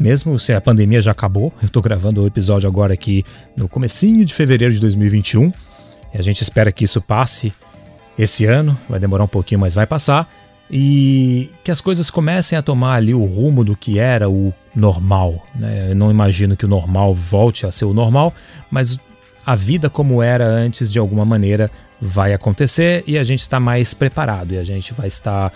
mesmo 0.00 0.40
se 0.40 0.54
a 0.54 0.60
pandemia 0.60 1.00
já 1.00 1.10
acabou. 1.10 1.52
Eu 1.60 1.66
estou 1.66 1.82
gravando 1.82 2.22
o 2.22 2.26
episódio 2.26 2.66
agora 2.66 2.94
aqui 2.94 3.22
no 3.54 3.68
comecinho 3.68 4.24
de 4.24 4.32
fevereiro 4.32 4.72
de 4.72 4.80
2021. 4.80 5.52
E 6.14 6.18
a 6.18 6.22
gente 6.22 6.42
espera 6.42 6.72
que 6.72 6.84
isso 6.84 7.02
passe 7.02 7.52
esse 8.18 8.46
ano, 8.46 8.76
vai 8.88 8.98
demorar 8.98 9.24
um 9.24 9.28
pouquinho, 9.28 9.60
mas 9.60 9.74
vai 9.74 9.86
passar. 9.86 10.28
E 10.70 11.50
que 11.62 11.70
as 11.70 11.80
coisas 11.80 12.10
comecem 12.10 12.56
a 12.56 12.62
tomar 12.62 12.94
ali 12.94 13.12
o 13.12 13.24
rumo 13.24 13.62
do 13.62 13.76
que 13.76 13.98
era 13.98 14.30
o 14.30 14.54
normal. 14.74 15.46
Né? 15.54 15.90
Eu 15.90 15.96
não 15.96 16.10
imagino 16.10 16.56
que 16.56 16.64
o 16.64 16.68
normal 16.68 17.14
volte 17.14 17.66
a 17.66 17.72
ser 17.72 17.84
o 17.84 17.92
normal, 17.92 18.32
mas 18.70 18.98
a 19.44 19.54
vida 19.54 19.90
como 19.90 20.22
era 20.22 20.46
antes, 20.46 20.90
de 20.90 20.98
alguma 20.98 21.24
maneira, 21.24 21.70
vai 22.00 22.32
acontecer 22.32 23.04
e 23.06 23.18
a 23.18 23.24
gente 23.24 23.40
está 23.40 23.60
mais 23.60 23.92
preparado 23.92 24.52
e 24.52 24.58
a 24.58 24.64
gente 24.64 24.94
vai 24.94 25.08
estar, 25.08 25.52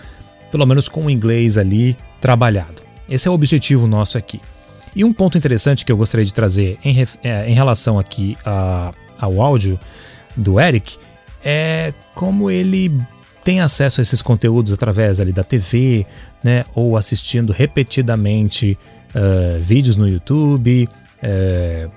pelo 0.51 0.65
menos, 0.65 0.87
com 0.87 1.05
o 1.05 1.09
inglês 1.09 1.57
ali 1.57 1.95
trabalhado. 2.19 2.84
Esse 3.09 3.27
é 3.27 3.31
o 3.31 3.33
objetivo 3.33 3.87
nosso 3.87 4.17
aqui. 4.17 4.39
E 4.95 5.03
um 5.03 5.11
ponto 5.11 5.37
interessante 5.37 5.85
que 5.85 5.91
eu 5.91 5.97
gostaria 5.97 6.25
de 6.25 6.33
trazer 6.33 6.77
em, 6.83 7.05
é, 7.23 7.49
em 7.49 7.53
relação 7.53 7.99
aqui 7.99 8.37
a, 8.45 8.93
ao 9.19 9.41
áudio 9.41 9.79
do 10.35 10.59
Eric 10.59 10.97
é 11.43 11.93
como 12.13 12.49
ele 12.49 12.91
tem 13.43 13.61
acesso 13.61 14.01
a 14.01 14.03
esses 14.03 14.21
conteúdos 14.21 14.73
através 14.73 15.19
ali 15.19 15.31
da 15.31 15.43
TV, 15.43 16.05
né, 16.43 16.65
ou 16.73 16.97
assistindo 16.97 17.53
repetidamente 17.53 18.77
uh, 19.13 19.61
vídeos 19.61 19.95
no 19.95 20.07
YouTube, 20.07 20.89
uh, 21.21 21.91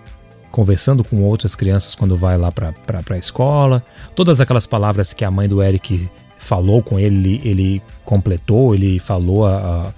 conversando 0.50 1.02
com 1.02 1.22
outras 1.22 1.54
crianças 1.54 1.94
quando 1.94 2.16
vai 2.16 2.36
lá 2.36 2.52
para 2.52 2.74
a 3.10 3.16
escola, 3.16 3.82
todas 4.14 4.40
aquelas 4.40 4.66
palavras 4.66 5.14
que 5.14 5.24
a 5.24 5.30
mãe 5.30 5.48
do 5.48 5.62
Eric 5.62 6.10
falou 6.38 6.82
com 6.82 6.98
ele, 6.98 7.40
ele 7.42 7.82
completou, 8.04 8.74
ele 8.74 8.98
falou 8.98 9.46
a, 9.46 9.56
a 9.56 9.92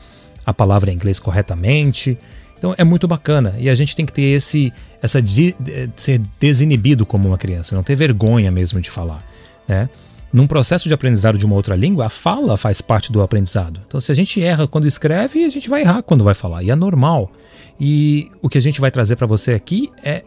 a 0.50 0.54
palavra 0.54 0.90
em 0.90 0.94
inglês 0.94 1.18
corretamente. 1.18 2.18
Então 2.58 2.74
é 2.76 2.84
muito 2.84 3.08
bacana 3.08 3.54
e 3.58 3.70
a 3.70 3.74
gente 3.74 3.96
tem 3.96 4.04
que 4.04 4.12
ter 4.12 4.22
esse 4.22 4.72
essa 5.02 5.20
de, 5.22 5.54
de, 5.58 5.90
ser 5.96 6.20
desinibido 6.38 7.06
como 7.06 7.26
uma 7.26 7.38
criança, 7.38 7.74
não 7.74 7.82
ter 7.82 7.96
vergonha 7.96 8.50
mesmo 8.50 8.80
de 8.80 8.90
falar, 8.90 9.22
né? 9.66 9.88
Num 10.32 10.46
processo 10.46 10.86
de 10.86 10.94
aprendizado 10.94 11.36
de 11.36 11.44
uma 11.44 11.56
outra 11.56 11.74
língua, 11.74 12.06
a 12.06 12.10
fala 12.10 12.56
faz 12.56 12.80
parte 12.80 13.10
do 13.10 13.20
aprendizado. 13.20 13.80
Então, 13.86 14.00
se 14.00 14.12
a 14.12 14.14
gente 14.14 14.40
erra 14.40 14.68
quando 14.68 14.86
escreve, 14.86 15.44
a 15.44 15.48
gente 15.48 15.68
vai 15.68 15.80
errar 15.80 16.02
quando 16.02 16.22
vai 16.22 16.34
falar, 16.34 16.62
e 16.62 16.70
é 16.70 16.76
normal. 16.76 17.32
E 17.80 18.30
o 18.40 18.48
que 18.48 18.56
a 18.56 18.62
gente 18.62 18.80
vai 18.80 18.92
trazer 18.92 19.16
para 19.16 19.26
você 19.26 19.54
aqui 19.54 19.90
é 20.04 20.22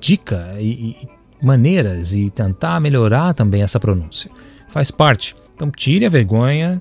dica 0.00 0.54
e, 0.58 0.96
e 1.02 1.08
maneiras 1.42 2.14
e 2.14 2.30
tentar 2.30 2.80
melhorar 2.80 3.34
também 3.34 3.62
essa 3.62 3.78
pronúncia. 3.78 4.30
Faz 4.68 4.90
parte. 4.90 5.36
Então, 5.54 5.70
tire 5.70 6.06
a 6.06 6.10
vergonha, 6.10 6.80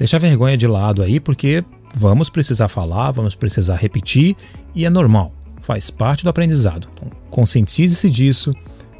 Deixa 0.00 0.16
a 0.16 0.18
vergonha 0.18 0.56
de 0.56 0.66
lado 0.66 1.02
aí, 1.02 1.20
porque 1.20 1.62
vamos 1.94 2.30
precisar 2.30 2.68
falar, 2.68 3.10
vamos 3.10 3.34
precisar 3.34 3.76
repetir 3.76 4.34
e 4.74 4.86
é 4.86 4.90
normal, 4.90 5.30
faz 5.60 5.90
parte 5.90 6.24
do 6.24 6.30
aprendizado. 6.30 6.88
Então, 6.94 7.10
conscientize-se 7.28 8.08
disso, 8.08 8.50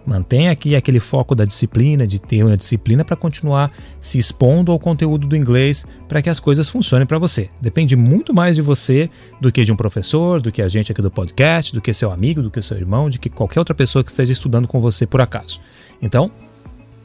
mantenha 0.05 0.51
aqui 0.51 0.77
aquele 0.77 1.01
foco 1.01 1.35
da 1.35 1.47
disciplina, 1.47 2.07
de 2.07 2.21
ter 2.21 2.45
uma 2.45 2.55
disciplina 2.55 3.03
para 3.03 3.17
continuar 3.17 3.73
se 3.99 4.19
expondo 4.19 4.71
ao 4.71 4.79
conteúdo 4.79 5.27
do 5.27 5.35
inglês 5.35 5.87
para 6.07 6.21
que 6.21 6.29
as 6.29 6.39
coisas 6.39 6.69
funcionem 6.69 7.07
para 7.07 7.19
você. 7.19 7.49
Depende 7.63 7.97
muito 7.97 8.35
mais 8.35 8.55
de 8.55 8.61
você 8.61 9.09
do 9.41 9.51
que 9.51 9.65
de 9.65 9.73
um 9.73 9.77
professor, 9.77 10.43
do 10.43 10.53
que 10.53 10.61
a 10.61 10.69
gente 10.69 10.93
aqui 10.93 11.01
do 11.01 11.11
podcast, 11.11 11.73
do 11.73 11.81
que 11.81 11.95
seu 11.95 12.13
amigo, 12.13 12.43
do 12.43 12.51
que 12.51 12.61
seu 12.61 12.77
irmão, 12.77 13.09
de 13.09 13.19
que 13.19 13.31
qualquer 13.31 13.61
outra 13.61 13.75
pessoa 13.75 14.05
que 14.05 14.11
esteja 14.11 14.35
estudando 14.35 14.69
com 14.69 14.83
você 14.83 15.07
por 15.07 15.23
acaso. 15.23 15.63
Então, 16.03 16.31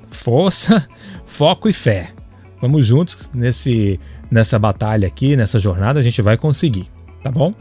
força, 0.09 0.85
foco 1.25 1.69
e 1.69 1.71
fé. 1.71 2.11
Vamos 2.61 2.85
juntos 2.85 3.29
nesse, 3.33 3.99
nessa 4.31 4.57
batalha 4.57 5.07
aqui, 5.07 5.35
nessa 5.35 5.59
jornada, 5.59 5.99
a 5.99 6.03
gente 6.03 6.21
vai 6.21 6.37
conseguir, 6.37 6.89
tá 7.23 7.31
bom? 7.31 7.53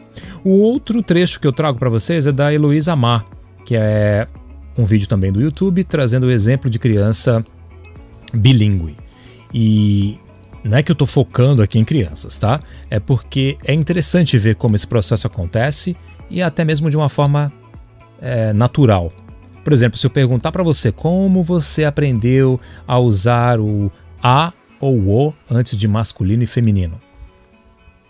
O 0.45 0.51
outro 0.51 1.03
trecho 1.03 1.41
que 1.41 1.47
eu 1.47 1.53
trago 1.53 1.79
para 1.79 1.91
vocês 1.91 2.27
é 2.27 2.33
da 2.33 2.53
Heloísa 2.53 2.95
Mar, 2.95 3.27
que 3.65 3.77
é 3.77 4.27
um 4.77 4.85
vídeo 4.85 5.09
também 5.09 5.33
do 5.33 5.41
YouTube 5.41 5.85
trazendo 5.85 6.27
o 6.27 6.31
exemplo 6.31 6.69
de 6.69 6.79
criança 6.79 7.45
bilíngue. 8.33 8.97
E 9.53 10.19
não 10.65 10.79
é 10.79 10.83
que 10.83 10.91
eu 10.91 10.95
estou 10.95 11.07
focando 11.07 11.63
aqui 11.63 11.79
em 11.79 11.85
crianças, 11.85 12.37
tá? 12.37 12.61
É 12.91 12.99
porque 12.99 13.59
é 13.65 13.73
interessante 13.73 14.39
ver 14.39 14.57
como 14.57 14.75
esse 14.75 14.87
processo 14.87 15.27
acontece 15.27 15.97
e 16.31 16.43
até 16.43 16.65
mesmo 16.65 16.91
de 16.91 16.97
uma 16.97 17.09
forma 17.09 17.53
é, 18.21 18.53
natural. 18.53 19.13
Por 19.63 19.73
exemplo, 19.73 19.99
se 19.99 20.07
eu 20.07 20.11
perguntar 20.11 20.53
para 20.53 20.63
você 20.63 20.91
como 20.91 21.43
você 21.43 21.85
aprendeu 21.85 22.61
a 22.87 22.99
usar 22.99 23.61
o 23.61 23.91
a 24.23 24.53
ou 24.85 24.99
o 24.99 25.35
antes 25.51 25.79
de 25.79 25.89
masculino 25.89 26.43
e 26.43 26.47
feminino. 26.47 27.01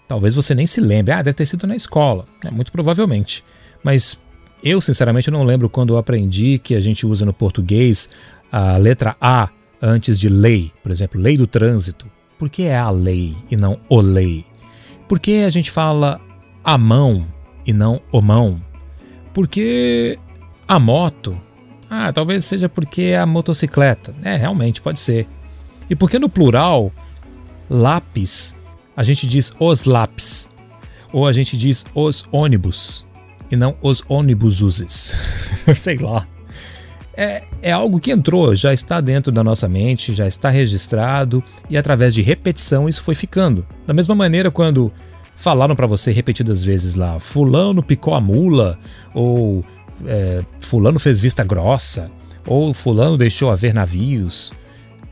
Talvez 0.08 0.34
você 0.34 0.54
nem 0.54 0.66
se 0.66 0.80
lembre, 0.80 1.12
ah, 1.12 1.22
deve 1.22 1.34
ter 1.34 1.46
sido 1.46 1.66
na 1.66 1.76
escola, 1.76 2.26
é, 2.44 2.50
muito 2.50 2.72
provavelmente. 2.72 3.44
Mas 3.82 4.20
eu, 4.62 4.80
sinceramente, 4.80 5.30
não 5.30 5.44
lembro 5.44 5.70
quando 5.70 5.94
eu 5.94 5.98
aprendi 5.98 6.58
que 6.58 6.74
a 6.74 6.80
gente 6.80 7.06
usa 7.06 7.24
no 7.24 7.32
português 7.32 8.08
a 8.50 8.76
letra 8.76 9.16
A 9.20 9.50
antes 9.80 10.18
de 10.18 10.28
lei, 10.28 10.72
por 10.82 10.90
exemplo, 10.90 11.20
lei 11.20 11.36
do 11.36 11.46
trânsito. 11.46 12.10
Por 12.38 12.50
que 12.50 12.64
é 12.64 12.76
a 12.76 12.90
lei 12.90 13.36
e 13.50 13.56
não 13.56 13.78
o 13.88 14.00
lei? 14.00 14.44
Por 15.06 15.20
que 15.20 15.44
a 15.44 15.50
gente 15.50 15.70
fala 15.70 16.20
a 16.64 16.76
mão 16.76 17.26
e 17.64 17.72
não 17.72 18.00
o 18.10 18.20
mão? 18.20 18.60
Por 19.32 19.46
que 19.46 20.18
a 20.66 20.78
moto? 20.78 21.40
Ah, 21.88 22.12
talvez 22.12 22.44
seja 22.44 22.68
porque 22.68 23.02
é 23.02 23.18
a 23.18 23.26
motocicleta. 23.26 24.14
É, 24.22 24.36
realmente, 24.36 24.80
pode 24.82 24.98
ser. 24.98 25.28
E 25.88 25.94
porque 25.94 26.18
no 26.18 26.28
plural, 26.28 26.92
lápis, 27.68 28.54
a 28.96 29.02
gente 29.02 29.26
diz 29.26 29.52
os 29.58 29.84
lápis. 29.84 30.50
Ou 31.12 31.26
a 31.26 31.32
gente 31.32 31.56
diz 31.56 31.84
os 31.94 32.26
ônibus. 32.32 33.06
E 33.50 33.56
não 33.56 33.76
os 33.82 34.02
ônibuses. 34.08 35.14
Sei 35.76 35.96
lá. 35.98 36.26
É, 37.16 37.44
é 37.62 37.70
algo 37.70 38.00
que 38.00 38.10
entrou, 38.10 38.54
já 38.56 38.72
está 38.72 39.00
dentro 39.00 39.30
da 39.30 39.44
nossa 39.44 39.68
mente, 39.68 40.12
já 40.12 40.26
está 40.26 40.50
registrado 40.50 41.44
e 41.70 41.76
através 41.76 42.12
de 42.12 42.22
repetição 42.22 42.88
isso 42.88 43.02
foi 43.02 43.14
ficando. 43.14 43.64
Da 43.86 43.94
mesma 43.94 44.16
maneira, 44.16 44.50
quando 44.50 44.92
falaram 45.36 45.76
para 45.76 45.86
você 45.86 46.10
repetidas 46.10 46.64
vezes 46.64 46.94
lá, 46.94 47.20
Fulano 47.20 47.84
picou 47.84 48.14
a 48.14 48.20
mula, 48.20 48.78
ou 49.14 49.64
é, 50.04 50.42
Fulano 50.60 50.98
fez 50.98 51.20
vista 51.20 51.44
grossa, 51.44 52.10
ou 52.46 52.74
Fulano 52.74 53.16
deixou 53.16 53.48
haver 53.48 53.72
navios, 53.72 54.52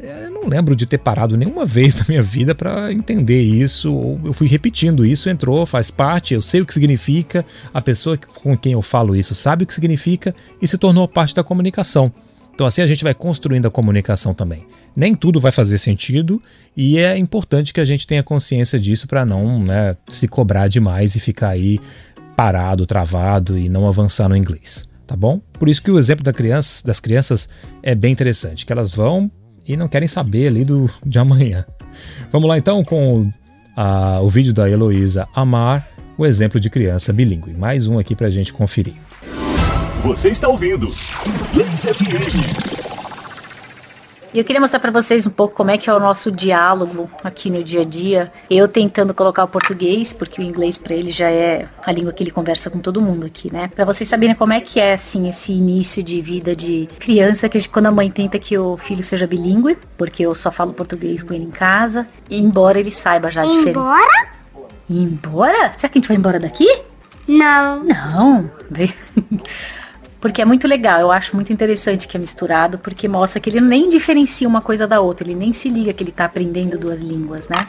eu 0.03 0.31
não 0.33 0.49
lembro 0.49 0.75
de 0.75 0.85
ter 0.85 0.99
parado 0.99 1.37
nenhuma 1.37 1.65
vez 1.65 1.95
na 1.97 2.05
minha 2.09 2.23
vida 2.23 2.55
para 2.55 2.93
entender 2.93 3.41
isso. 3.41 4.19
Eu 4.25 4.33
fui 4.33 4.49
repetindo 4.49 5.07
isso, 5.07 5.31
entrou, 5.31 5.65
faz 5.65 5.91
parte, 5.91 6.35
eu 6.35 6.43
sei 6.43 6.61
o 6.61 6.67
que 6.67 6.75
significa, 6.75 7.45
a 7.73 7.81
pessoa 7.81 8.17
com 8.17 8.57
quem 8.57 8.73
eu 8.73 8.83
falo 8.83 9.15
isso 9.15 9.35
sabe 9.35 9.63
o 9.63 9.67
que 9.67 9.75
significa 9.75 10.35
e 10.61 10.67
se 10.67 10.77
tornou 10.77 11.07
parte 11.07 11.35
da 11.35 11.45
comunicação. 11.45 12.13
Então 12.53 12.67
assim 12.67 12.83
a 12.83 12.87
gente 12.87 13.05
vai 13.05 13.15
construindo 13.15 13.67
a 13.67 13.71
comunicação 13.71 14.35
também. 14.35 14.67
Nem 14.95 15.15
tudo 15.15 15.41
vai 15.41 15.53
fazer 15.53 15.79
sentido 15.79 16.43
e 16.77 16.99
é 16.99 17.17
importante 17.17 17.73
que 17.73 17.81
a 17.81 17.85
gente 17.85 18.07
tenha 18.07 18.23
consciência 18.23 18.79
disso 18.79 19.07
para 19.07 19.25
não 19.25 19.63
né, 19.63 19.97
se 20.09 20.27
cobrar 20.29 20.69
demais 20.69 21.15
e 21.15 21.21
ficar 21.21 21.51
aí 21.51 21.79
parado, 22.37 22.85
travado 22.85 23.57
e 23.57 23.69
não 23.69 23.87
avançar 23.87 24.29
no 24.29 24.37
inglês, 24.37 24.87
tá 25.07 25.15
bom? 25.17 25.41
Por 25.53 25.69
isso 25.69 25.83
que 25.83 25.91
o 25.91 25.99
exemplo 25.99 26.25
da 26.25 26.33
criança, 26.33 26.87
das 26.87 27.01
crianças 27.01 27.49
é 27.83 27.95
bem 27.95 28.13
interessante, 28.13 28.67
que 28.67 28.73
elas 28.73 28.93
vão 28.93 29.31
e 29.67 29.77
não 29.77 29.89
querem 29.89 30.09
saber 30.09 30.49
ali 30.49 30.65
do 30.65 30.91
de 31.05 31.19
amanhã. 31.19 31.65
Vamos 32.31 32.49
lá 32.49 32.59
então 32.59 32.83
com 32.85 33.25
a, 33.77 34.21
o 34.21 34.29
vídeo 34.29 34.53
da 34.53 34.69
Heloísa 34.69 35.29
Amar, 35.35 35.89
o 36.17 36.27
exemplo 36.27 36.61
de 36.61 36.71
criança 36.71 37.13
bilíngue. 37.13 37.53
Mais 37.53 37.87
um 37.87 37.99
aqui 37.99 38.15
para 38.15 38.27
a 38.27 38.31
gente 38.31 38.53
conferir. 38.53 38.95
Você 40.03 40.31
está 40.31 40.49
ouvindo 40.49 40.89
Inglês 41.53 41.85
FM. 41.85 43.02
E 44.35 44.39
eu 44.39 44.45
queria 44.45 44.61
mostrar 44.61 44.81
para 44.81 44.91
vocês 44.91 45.27
um 45.27 45.31
pouco 45.31 45.55
como 45.55 45.71
é 45.71 45.77
que 45.77 45.91
é 45.91 45.93
o 45.93 46.01
nosso 46.01 46.33
diálogo 46.33 47.11
aqui 47.23 47.51
no 47.51 47.63
dia 47.63 47.83
a 47.83 47.85
dia. 47.85 48.33
Eu 48.49 48.67
tentando 48.67 49.13
colocar 49.13 49.45
o 49.45 49.49
português, 49.49 50.15
porque 50.15 50.41
o 50.41 50.45
inglês 50.45 50.79
para 50.79 50.95
ele 50.95 51.13
já 51.13 51.31
é 51.31 51.69
a 51.85 51.93
língua 51.93 52.15
que 52.15 52.23
ele 52.23 52.31
conversa 52.31 52.71
com 52.71 52.79
todo 52.79 53.03
mundo 53.03 53.27
aqui, 53.27 53.53
né? 53.53 53.69
Para 53.75 53.85
vocês 53.85 54.09
saberem 54.09 54.35
como 54.35 54.55
é 54.55 54.61
que 54.61 54.81
é 54.81 54.95
assim 54.95 55.29
esse 55.29 55.53
início 55.53 56.03
de 56.03 56.23
vida 56.23 56.57
de 56.57 56.89
criança, 56.99 57.47
que 57.47 57.69
quando 57.69 57.87
a 57.87 57.93
mãe 57.93 58.11
tenta 58.11 58.39
que 58.39 58.57
o 58.57 58.79
filho 58.79 59.05
seja 59.05 59.27
bilíngue, 59.27 59.77
porque 59.99 60.23
eu 60.23 60.35
só 60.35 60.51
falo 60.51 60.73
português 60.73 61.23
com 61.23 61.35
ele 61.35 61.45
em 61.45 61.51
casa, 61.51 62.09
embora 62.31 62.81
ele 62.81 62.91
saiba 62.91 63.31
já 63.31 63.43
a 63.43 63.45
diferença. 63.45 63.79
Embora? 63.79 64.29
Embora? 64.89 65.73
Será 65.77 65.91
que 65.91 65.99
a 65.99 66.01
gente 66.01 66.09
vai 66.09 66.17
embora 66.17 66.41
daqui? 66.41 66.67
Não. 67.29 67.85
Não. 67.85 68.51
Porque 70.23 70.41
é 70.41 70.45
muito 70.45 70.69
legal, 70.69 71.01
eu 71.01 71.11
acho 71.11 71.35
muito 71.35 71.53
interessante 71.53 72.07
que 72.07 72.17
é 72.17 72.21
misturado, 72.21 72.79
porque 72.79 73.09
mostra 73.09 73.41
que 73.41 73.51
ele 73.51 73.61
nem 73.61 73.91
diferencia 73.91 74.47
uma 74.47 74.61
coisa 74.61 74.87
da 74.87 75.01
outra, 75.01 75.27
ele 75.27 75.35
nem 75.35 75.53
se 75.53 75.69
liga 75.69 75.93
que 75.93 76.05
ele 76.05 76.13
tá 76.13 76.27
aprendendo 76.27 76.79
duas 76.79 77.01
línguas, 77.03 77.49
né? 77.49 77.67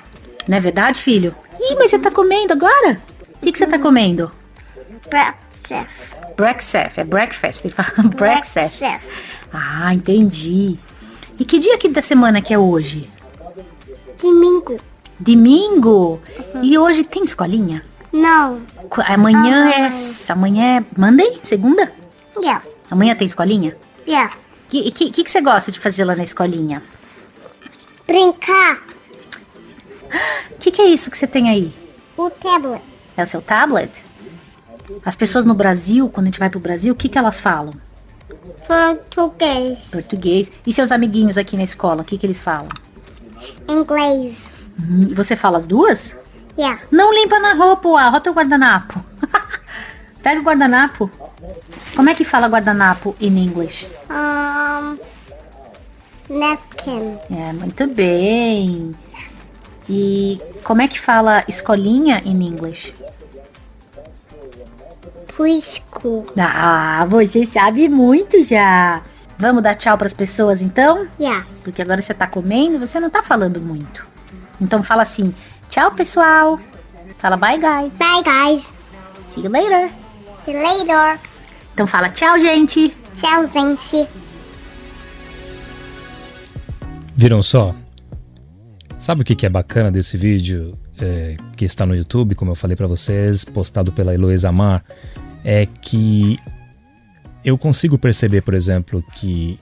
Não 0.47 0.55
é 0.55 0.61
verdade, 0.61 1.01
filho? 1.01 1.33
Ih, 1.59 1.75
mas 1.79 1.89
você 1.89 1.97
tá 1.97 2.11
comendo 2.11 2.53
agora? 2.53 3.01
O 3.37 3.39
que, 3.39 3.51
que 3.51 3.57
você 3.57 3.65
tá 3.65 3.79
comendo? 3.79 4.31
Breakfast. 5.09 5.89
Breakfast, 6.37 6.97
é 6.99 7.03
breakfast, 7.03 7.65
ele 7.65 7.73
fala 7.73 8.07
breakfast. 8.15 8.83
Ah, 9.51 9.91
entendi. 9.91 10.77
E 11.39 11.45
que 11.45 11.57
dia 11.57 11.73
aqui 11.73 11.89
da 11.89 12.03
semana 12.03 12.39
que 12.39 12.53
é 12.53 12.59
hoje? 12.59 13.09
Domingo. 14.21 14.79
Domingo? 15.19 16.21
E 16.61 16.77
hoje 16.77 17.03
tem 17.03 17.23
escolinha? 17.23 17.83
Não. 18.11 18.59
Amanhã 19.07 19.71
é. 19.71 19.89
Amanhã 20.31 20.77
é 20.77 20.85
Monday? 20.95 21.39
Segunda? 21.41 22.02
Yeah. 22.37 22.63
Amanhã 22.89 23.15
tem 23.15 23.27
escolinha? 23.27 23.75
Yeah. 24.07 24.33
O 24.67 24.69
que, 24.69 24.91
que, 24.91 25.11
que 25.11 25.23
que 25.23 25.31
você 25.31 25.41
gosta 25.41 25.71
de 25.71 25.79
fazer 25.79 26.03
lá 26.03 26.15
na 26.15 26.23
escolinha? 26.23 26.81
Brincar. 28.07 28.81
O 30.51 30.57
que, 30.59 30.71
que 30.71 30.81
é 30.81 30.85
isso 30.85 31.09
que 31.09 31.17
você 31.17 31.27
tem 31.27 31.49
aí? 31.49 31.73
O 32.17 32.29
tablet. 32.29 32.81
É 33.15 33.23
o 33.23 33.27
seu 33.27 33.41
tablet? 33.41 34.03
As 35.05 35.15
pessoas 35.15 35.45
no 35.45 35.53
Brasil, 35.53 36.09
quando 36.09 36.27
a 36.27 36.29
gente 36.29 36.39
vai 36.39 36.49
pro 36.49 36.59
Brasil, 36.59 36.93
o 36.93 36.95
que, 36.95 37.07
que 37.09 37.17
elas 37.17 37.39
falam? 37.39 37.73
Português. 38.67 39.79
Português. 39.91 40.51
E 40.65 40.73
seus 40.73 40.91
amiguinhos 40.91 41.37
aqui 41.37 41.55
na 41.55 41.63
escola, 41.63 42.01
o 42.01 42.05
que, 42.05 42.17
que 42.17 42.25
eles 42.25 42.41
falam? 42.41 42.69
Inglês. 43.67 44.49
Hum, 44.79 45.13
você 45.13 45.35
fala 45.35 45.57
as 45.57 45.65
duas? 45.65 46.15
Yeah. 46.57 46.81
Não 46.91 47.13
limpa 47.13 47.39
na 47.39 47.53
roupa, 47.53 47.89
ah, 47.99 48.09
rota 48.09 48.29
o 48.29 48.33
guardanapo. 48.33 49.03
Pega 50.23 50.39
o 50.39 50.43
guardanapo. 50.43 51.11
Como 51.95 52.09
é 52.09 52.15
que 52.15 52.23
fala 52.23 52.47
guardanapo 52.47 53.13
in 53.19 53.37
English? 53.37 53.87
Um. 54.09 54.97
Napkin. 56.29 57.19
É, 57.29 57.51
muito 57.51 57.85
bem. 57.87 58.93
E 59.89 60.39
como 60.63 60.81
é 60.81 60.87
que 60.87 60.99
fala 60.99 61.43
escolinha 61.47 62.21
in 62.23 62.41
English? 62.41 62.95
Preschool. 65.35 66.25
Ah, 66.37 67.05
você 67.09 67.45
sabe 67.45 67.89
muito 67.89 68.43
já. 68.45 69.01
Vamos 69.37 69.61
dar 69.61 69.75
tchau 69.75 69.97
pras 69.97 70.13
pessoas 70.13 70.61
então? 70.61 71.07
Yeah. 71.19 71.45
Porque 71.63 71.81
agora 71.81 72.01
você 72.01 72.13
tá 72.13 72.27
comendo, 72.27 72.79
você 72.79 72.97
não 72.99 73.09
tá 73.09 73.21
falando 73.21 73.59
muito. 73.59 74.05
Então 74.61 74.81
fala 74.81 75.03
assim: 75.03 75.35
tchau 75.69 75.91
pessoal. 75.91 76.57
Fala 77.17 77.35
bye 77.35 77.57
guys. 77.57 77.93
Bye, 77.97 78.23
guys. 78.23 78.71
See 79.33 79.43
you 79.43 79.49
later. 79.49 80.02
See 80.45 80.53
you 80.53 80.61
later. 80.61 81.19
Então 81.73 81.87
fala 81.87 82.09
tchau, 82.09 82.39
gente. 82.39 82.95
Tchau, 83.15 83.47
gente. 83.47 84.07
Viram 87.15 87.41
só? 87.41 87.75
Sabe 88.97 89.21
o 89.21 89.25
que 89.25 89.35
que 89.35 89.45
é 89.45 89.49
bacana 89.49 89.91
desse 89.91 90.17
vídeo 90.17 90.77
é, 90.99 91.35
que 91.55 91.65
está 91.65 91.85
no 91.85 91.95
YouTube, 91.95 92.35
como 92.35 92.51
eu 92.51 92.55
falei 92.55 92.75
pra 92.75 92.87
vocês, 92.87 93.43
postado 93.43 93.91
pela 93.91 94.13
Heloísa 94.13 94.51
Mar? 94.51 94.83
É 95.43 95.65
que 95.65 96.39
eu 97.43 97.57
consigo 97.57 97.97
perceber, 97.97 98.41
por 98.41 98.53
exemplo, 98.53 99.03
que 99.13 99.59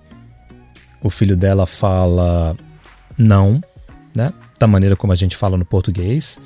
o 1.02 1.10
filho 1.10 1.36
dela 1.36 1.66
fala 1.66 2.56
não, 3.18 3.62
né? 4.16 4.32
Da 4.60 4.68
maneira 4.68 4.96
como 4.96 5.12
a 5.12 5.16
gente 5.16 5.36
fala 5.36 5.58
no 5.58 5.66
português. 5.66 6.40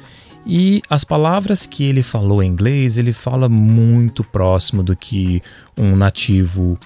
E 0.46 0.82
as 0.90 1.04
palavras 1.04 1.66
que 1.66 1.84
ele 1.84 2.04
falou 2.04 2.44
em 2.44 2.48
inglês, 2.48 2.98
ele 2.98 3.14
fala 3.14 3.50
muito 3.50 4.24
próximo 4.24 4.84
do 4.84 4.96
que 4.96 5.42
um 5.76 5.96
nativo 5.96 6.78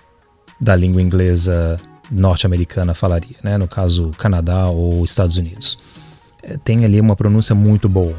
da 0.61 0.75
língua 0.75 1.01
inglesa 1.01 1.77
norte-americana 2.09 2.93
falaria, 2.93 3.35
né? 3.43 3.57
No 3.57 3.67
caso, 3.67 4.11
Canadá 4.17 4.67
ou 4.69 5.03
Estados 5.03 5.35
Unidos. 5.37 5.77
É, 6.41 6.57
Tem 6.57 6.85
ali 6.85 6.99
uma 7.01 7.15
pronúncia 7.15 7.53
muito 7.53 7.89
boa. 7.89 8.15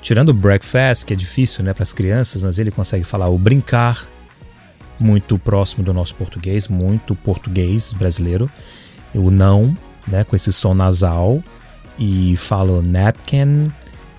Tirando 0.00 0.30
o 0.30 0.34
breakfast, 0.34 1.04
que 1.04 1.12
é 1.12 1.16
difícil, 1.16 1.62
né, 1.62 1.74
para 1.74 1.82
as 1.82 1.92
crianças, 1.92 2.40
mas 2.40 2.58
ele 2.58 2.70
consegue 2.70 3.04
falar 3.04 3.28
o 3.28 3.36
brincar, 3.36 4.06
muito 4.98 5.38
próximo 5.38 5.84
do 5.84 5.92
nosso 5.92 6.14
português, 6.14 6.66
muito 6.66 7.14
português 7.14 7.92
brasileiro. 7.92 8.50
O 9.14 9.30
não, 9.30 9.76
né, 10.06 10.24
com 10.24 10.34
esse 10.34 10.52
som 10.52 10.74
nasal 10.74 11.42
e 11.98 12.36
fala 12.36 12.80
napkin 12.80 13.70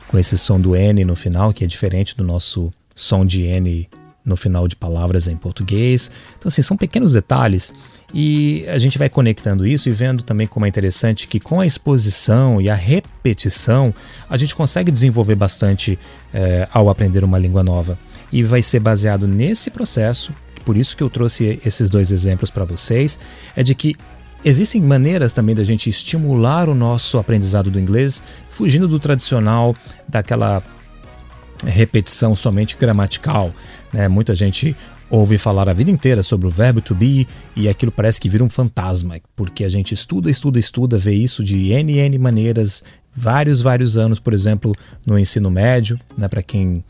com 0.10 0.18
esse 0.18 0.38
som 0.38 0.60
do 0.60 0.76
N 0.76 1.06
no 1.06 1.16
final, 1.16 1.54
que 1.54 1.64
é 1.64 1.68
diferente 1.68 2.18
do 2.18 2.24
nosso 2.24 2.74
som 2.96 3.24
de 3.24 3.44
N 3.44 3.88
no 4.26 4.36
final 4.36 4.68
de 4.68 4.76
palavras 4.76 5.28
em 5.28 5.38
português. 5.38 6.12
Então, 6.38 6.50
assim, 6.50 6.64
são 6.64 6.76
pequenos 6.76 7.14
detalhes 7.14 7.74
e 8.14 8.66
a 8.68 8.80
gente 8.80 8.98
vai 8.98 9.08
conectando 9.08 9.66
isso 9.68 9.88
e 9.88 9.92
vendo 9.92 10.24
também 10.24 10.48
como 10.48 10.66
é 10.66 10.70
interessante 10.70 11.28
que 11.28 11.40
com 11.40 11.62
a 11.62 11.66
exposição 11.66 12.60
e 12.60 12.70
a 12.70 12.76
repetição 12.76 13.94
a 14.28 14.36
gente 14.36 14.56
consegue 14.56 14.92
desenvolver 14.92 15.36
bastante 15.36 15.98
eh, 16.34 16.68
ao 16.74 16.90
aprender 16.90 17.24
uma 17.24 17.38
língua 17.38 17.64
nova. 17.64 17.98
E 18.32 18.44
vai 18.44 18.64
ser 18.64 18.80
baseado 18.80 19.28
nesse 19.28 19.70
processo, 19.70 20.34
por 20.66 20.76
isso 20.76 20.98
que 20.98 21.04
eu 21.04 21.10
trouxe 21.10 21.60
esses 21.64 21.88
dois 21.88 22.12
exemplos 22.12 22.50
para 22.50 22.66
vocês, 22.66 23.18
é 23.56 23.62
de 23.62 23.76
que 23.76 23.96
existem 24.44 24.82
maneiras 24.82 25.34
também 25.34 25.56
da 25.56 25.64
gente 25.64 25.90
estimular 25.90 26.70
o 26.70 26.76
nosso 26.76 27.18
aprendizado 27.18 27.70
do 27.70 27.80
inglês, 27.80 28.22
fugindo 28.50 28.88
do 28.88 29.00
tradicional, 29.00 29.76
daquela 30.08 30.64
repetição 31.66 32.36
somente 32.36 32.78
gramatical. 32.78 33.54
Né? 33.92 34.08
Muita 34.08 34.34
gente 34.34 34.76
ouve 35.10 35.38
falar 35.38 35.68
a 35.68 35.74
vida 35.74 35.90
inteira 35.90 36.22
sobre 36.22 36.48
o 36.48 36.50
verbo 36.50 36.82
to 36.82 36.94
be 36.94 37.28
e 37.56 37.68
aquilo 37.68 37.92
parece 37.92 38.22
que 38.22 38.30
vira 38.30 38.44
um 38.44 38.50
fantasma, 38.50 39.20
porque 39.36 39.64
a 39.64 39.70
gente 39.70 39.94
estuda, 39.94 40.30
estuda, 40.30 40.60
estuda, 40.60 40.98
vê 40.98 41.14
isso 41.14 41.44
de 41.44 41.72
N, 41.72 41.98
N 41.98 42.18
maneiras, 42.20 42.84
vários, 43.16 43.62
vários 43.62 43.98
anos, 43.98 44.20
por 44.20 44.34
exemplo, 44.34 44.74
no 45.06 45.18
ensino 45.18 45.50
médio, 45.50 46.00
né? 46.18 46.28
para 46.28 46.44
quem 46.44 46.84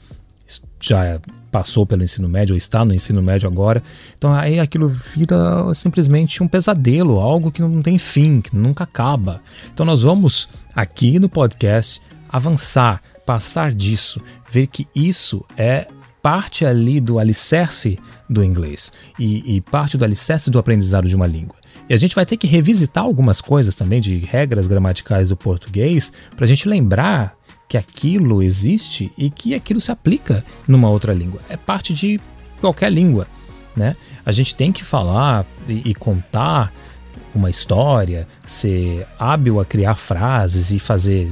já 0.79 1.19
passou 1.51 1.85
pelo 1.85 2.03
ensino 2.03 2.29
médio 2.29 2.53
ou 2.53 2.57
está 2.57 2.85
no 2.85 2.93
ensino 2.93 3.21
médio 3.21 3.47
agora. 3.47 3.83
Então 4.17 4.31
aí 4.33 4.59
aquilo 4.59 4.89
vira 4.89 5.73
simplesmente 5.73 6.41
um 6.41 6.47
pesadelo, 6.47 7.19
algo 7.19 7.51
que 7.51 7.61
não 7.61 7.81
tem 7.81 7.97
fim, 7.97 8.41
que 8.41 8.55
nunca 8.55 8.83
acaba. 8.83 9.41
Então 9.73 9.85
nós 9.85 10.03
vamos 10.03 10.49
aqui 10.75 11.19
no 11.19 11.27
podcast 11.27 12.01
avançar, 12.29 13.01
passar 13.25 13.73
disso, 13.73 14.21
ver 14.51 14.67
que 14.67 14.87
isso 14.95 15.43
é 15.57 15.87
parte 16.21 16.65
ali 16.65 16.99
do 16.99 17.17
alicerce 17.17 17.97
do 18.29 18.43
inglês 18.43 18.91
e, 19.17 19.55
e 19.55 19.61
parte 19.61 19.97
do 19.97 20.05
alicerce 20.05 20.49
do 20.49 20.59
aprendizado 20.59 21.07
de 21.07 21.15
uma 21.15 21.25
língua. 21.25 21.55
E 21.89 21.93
a 21.93 21.97
gente 21.97 22.13
vai 22.13 22.25
ter 22.25 22.37
que 22.37 22.45
revisitar 22.45 23.03
algumas 23.03 23.41
coisas 23.41 23.73
também 23.73 23.99
de 23.99 24.17
regras 24.17 24.67
gramaticais 24.67 25.29
do 25.29 25.35
português 25.35 26.13
para 26.35 26.45
a 26.45 26.47
gente 26.47 26.69
lembrar 26.69 27.38
que 27.69 27.77
aquilo 27.77 28.41
existe 28.41 29.13
e 29.15 29.29
que 29.29 29.53
aquilo 29.53 29.79
se 29.79 29.91
aplica 29.91 30.43
numa 30.67 30.89
outra 30.89 31.13
língua. 31.13 31.39
É 31.47 31.55
parte 31.55 31.93
de 31.93 32.19
qualquer 32.59 32.91
língua, 32.91 33.27
né? 33.75 33.95
A 34.25 34.31
gente 34.31 34.55
tem 34.55 34.71
que 34.71 34.83
falar 34.83 35.45
e, 35.67 35.91
e 35.91 35.93
contar 35.93 36.73
uma 37.33 37.49
história, 37.49 38.27
ser 38.43 39.05
hábil 39.19 39.59
a 39.59 39.65
criar 39.65 39.95
frases 39.95 40.71
e 40.71 40.79
fazer 40.79 41.31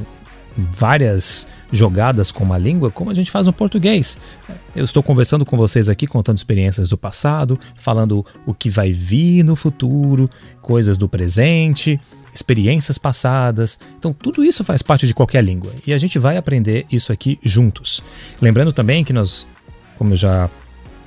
várias 0.56 1.48
jogadas 1.72 2.32
com 2.32 2.44
uma 2.44 2.58
língua, 2.58 2.92
como 2.92 3.10
a 3.10 3.14
gente 3.14 3.32
faz 3.32 3.48
no 3.48 3.54
português. 3.54 4.18
Eu 4.76 4.86
estou 4.86 5.02
conversando 5.02 5.44
com 5.44 5.58
vocês 5.58 5.90
aqui, 5.90 6.06
contando 6.06 6.38
experiências 6.38 6.88
do 6.88 6.98
passado, 6.98 7.60
falando 7.76 8.26
o 8.46 8.54
que 8.54 8.70
vai 8.70 8.92
vir 8.92 9.44
no 9.44 9.56
futuro, 9.56 10.30
coisas 10.62 10.98
do 10.98 11.10
presente, 11.10 12.00
experiências 12.38 12.98
passadas. 12.98 13.80
Então, 13.98 14.14
tudo 14.14 14.44
isso 14.44 14.64
faz 14.64 14.82
parte 14.82 15.06
de 15.08 15.14
qualquer 15.14 15.44
língua 15.44 15.72
e 15.86 15.94
a 15.94 15.98
gente 15.98 16.18
vai 16.18 16.38
aprender 16.38 16.86
isso 16.92 17.12
aqui 17.12 17.40
juntos. 17.44 18.04
Lembrando 18.42 18.72
também 18.72 19.04
que 19.04 19.12
nós, 19.12 19.48
como 19.98 20.14
eu 20.14 20.18
já 20.18 20.50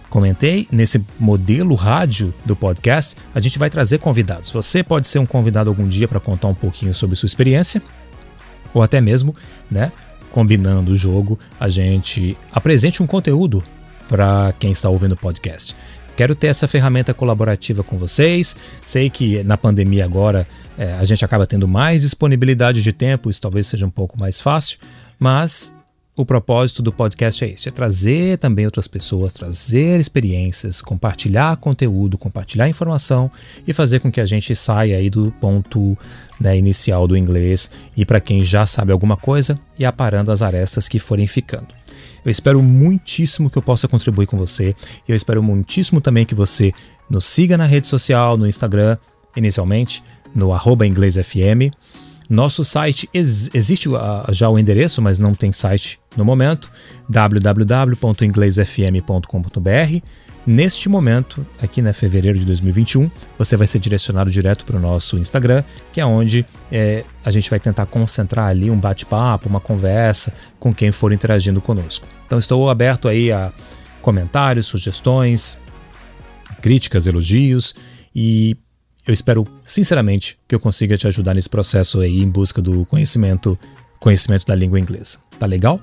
comentei, 0.08 0.66
nesse 0.72 1.04
modelo 1.18 1.74
rádio 1.74 2.34
do 2.44 2.56
podcast, 2.56 3.16
a 3.34 3.40
gente 3.40 3.58
vai 3.58 3.70
trazer 3.70 3.98
convidados. 3.98 4.50
Você 4.50 4.82
pode 4.82 5.06
ser 5.06 5.20
um 5.20 5.26
convidado 5.26 5.70
algum 5.70 5.86
dia 5.86 6.08
para 6.08 6.18
contar 6.18 6.48
um 6.48 6.54
pouquinho 6.54 6.92
sobre 6.92 7.14
sua 7.14 7.28
experiência, 7.28 7.80
ou 8.74 8.82
até 8.82 9.00
mesmo, 9.00 9.34
né, 9.70 9.92
combinando 10.32 10.92
o 10.92 10.96
jogo, 10.96 11.38
a 11.58 11.68
gente 11.68 12.36
apresente 12.52 13.02
um 13.02 13.06
conteúdo 13.06 13.62
para 14.08 14.52
quem 14.58 14.72
está 14.72 14.88
ouvindo 14.88 15.12
o 15.12 15.16
podcast. 15.16 15.76
Quero 16.20 16.34
ter 16.34 16.48
essa 16.48 16.68
ferramenta 16.68 17.14
colaborativa 17.14 17.82
com 17.82 17.96
vocês. 17.96 18.54
Sei 18.84 19.08
que 19.08 19.42
na 19.42 19.56
pandemia 19.56 20.04
agora 20.04 20.46
é, 20.76 20.92
a 20.92 21.02
gente 21.02 21.24
acaba 21.24 21.46
tendo 21.46 21.66
mais 21.66 22.02
disponibilidade 22.02 22.82
de 22.82 22.92
tempo, 22.92 23.30
isso 23.30 23.40
talvez 23.40 23.66
seja 23.68 23.86
um 23.86 23.90
pouco 23.90 24.20
mais 24.20 24.38
fácil, 24.38 24.78
mas 25.18 25.74
o 26.14 26.26
propósito 26.26 26.82
do 26.82 26.92
podcast 26.92 27.42
é 27.42 27.52
esse: 27.52 27.70
é 27.70 27.72
trazer 27.72 28.36
também 28.36 28.66
outras 28.66 28.86
pessoas, 28.86 29.32
trazer 29.32 29.98
experiências, 29.98 30.82
compartilhar 30.82 31.56
conteúdo, 31.56 32.18
compartilhar 32.18 32.68
informação 32.68 33.30
e 33.66 33.72
fazer 33.72 34.00
com 34.00 34.12
que 34.12 34.20
a 34.20 34.26
gente 34.26 34.54
saia 34.54 34.98
aí 34.98 35.08
do 35.08 35.32
ponto 35.40 35.96
né, 36.38 36.54
inicial 36.54 37.08
do 37.08 37.16
inglês 37.16 37.70
e 37.96 38.04
para 38.04 38.20
quem 38.20 38.44
já 38.44 38.66
sabe 38.66 38.92
alguma 38.92 39.16
coisa 39.16 39.58
e 39.78 39.86
aparando 39.86 40.30
as 40.30 40.42
arestas 40.42 40.86
que 40.86 40.98
forem 40.98 41.26
ficando. 41.26 41.79
Eu 42.24 42.30
espero 42.30 42.62
muitíssimo 42.62 43.50
que 43.50 43.58
eu 43.58 43.62
possa 43.62 43.88
contribuir 43.88 44.26
com 44.26 44.36
você. 44.36 44.74
E 45.08 45.12
eu 45.12 45.16
espero 45.16 45.42
muitíssimo 45.42 46.00
também 46.00 46.24
que 46.24 46.34
você 46.34 46.72
nos 47.08 47.24
siga 47.24 47.56
na 47.56 47.66
rede 47.66 47.88
social, 47.88 48.36
no 48.36 48.46
Instagram, 48.46 48.96
inicialmente, 49.36 50.04
no 50.34 50.52
arroba 50.52 50.86
inglêsfm. 50.86 51.70
Nosso 52.28 52.64
site 52.64 53.08
ex 53.12 53.50
existe 53.52 53.88
uh, 53.88 54.24
já 54.30 54.48
o 54.48 54.56
endereço, 54.56 55.02
mas 55.02 55.18
não 55.18 55.34
tem 55.34 55.52
site 55.52 55.98
no 56.16 56.24
momento, 56.24 56.70
www.inglesfm.com.br. 57.08 60.06
Neste 60.46 60.88
momento, 60.88 61.46
aqui 61.60 61.82
na 61.82 61.92
fevereiro 61.92 62.38
de 62.38 62.46
2021, 62.46 63.10
você 63.38 63.56
vai 63.56 63.66
ser 63.66 63.78
direcionado 63.78 64.30
direto 64.30 64.64
para 64.64 64.76
o 64.76 64.80
nosso 64.80 65.18
Instagram, 65.18 65.62
que 65.92 66.00
é 66.00 66.06
onde 66.06 66.46
é, 66.72 67.04
a 67.24 67.30
gente 67.30 67.50
vai 67.50 67.60
tentar 67.60 67.86
concentrar 67.86 68.46
ali 68.48 68.70
um 68.70 68.78
bate-papo, 68.78 69.48
uma 69.48 69.60
conversa 69.60 70.32
com 70.58 70.74
quem 70.74 70.90
for 70.90 71.12
interagindo 71.12 71.60
conosco. 71.60 72.06
Então 72.26 72.38
estou 72.38 72.70
aberto 72.70 73.06
aí 73.06 73.30
a 73.30 73.52
comentários, 74.00 74.66
sugestões, 74.66 75.58
críticas, 76.62 77.06
elogios 77.06 77.74
e 78.14 78.56
eu 79.06 79.12
espero 79.12 79.46
sinceramente 79.64 80.38
que 80.48 80.54
eu 80.54 80.60
consiga 80.60 80.96
te 80.96 81.06
ajudar 81.06 81.34
nesse 81.34 81.48
processo 81.48 82.00
aí 82.00 82.22
em 82.22 82.28
busca 82.28 82.62
do 82.62 82.86
conhecimento, 82.86 83.58
conhecimento 83.98 84.46
da 84.46 84.54
língua 84.54 84.80
inglesa. 84.80 85.18
Tá 85.38 85.44
legal? 85.44 85.80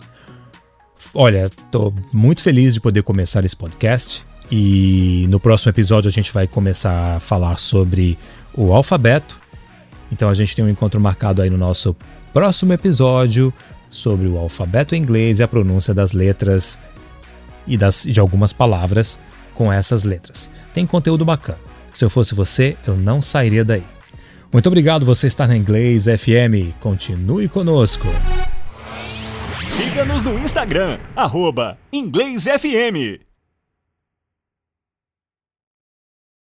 Olha, 1.14 1.52
estou 1.66 1.94
muito 2.12 2.42
feliz 2.42 2.74
de 2.74 2.82
poder 2.82 3.04
começar 3.04 3.46
esse 3.46 3.56
podcast. 3.56 4.27
E 4.50 5.26
no 5.30 5.40
próximo 5.40 5.70
episódio 5.70 6.08
a 6.08 6.12
gente 6.12 6.34
vai 6.34 6.48
começar 6.48 7.18
a 7.18 7.20
falar 7.20 7.60
sobre 7.60 8.18
o 8.54 8.74
alfabeto. 8.74 9.40
Então 10.12 10.30
a 10.30 10.34
gente 10.34 10.56
tem 10.56 10.64
um 10.64 10.70
encontro 10.70 11.00
marcado 11.00 11.42
aí 11.42 11.50
no 11.50 11.58
nosso 11.58 11.96
próximo 12.34 12.74
episódio 12.74 13.54
sobre 13.90 14.28
o 14.28 14.38
alfabeto 14.38 14.96
inglês 14.96 15.40
e 15.40 15.44
a 15.44 15.48
pronúncia 15.48 15.94
das 15.94 16.14
letras 16.14 16.80
e 17.66 17.78
das, 17.78 18.04
de 18.04 18.20
algumas 18.20 18.54
palavras 18.54 19.20
com 19.54 19.72
essas 19.72 20.04
letras. 20.04 20.50
Tem 20.74 20.86
conteúdo 20.86 21.26
bacana. 21.26 21.60
Se 21.94 22.06
eu 22.06 22.10
fosse 22.10 22.36
você, 22.36 22.78
eu 22.86 22.96
não 22.96 23.22
sairia 23.22 23.66
daí. 23.66 23.84
Muito 24.54 24.68
obrigado 24.68 25.06
você 25.06 25.28
estar 25.28 25.48
na 25.48 25.58
Inglês 25.58 26.06
FM. 26.06 26.74
Continue 26.80 27.50
conosco. 27.50 28.08
Siga-nos 29.66 30.24
no 30.24 30.40
Instagram, 30.40 31.00
arroba 31.16 31.78
Inglês 31.92 32.46
FM. 32.46 33.27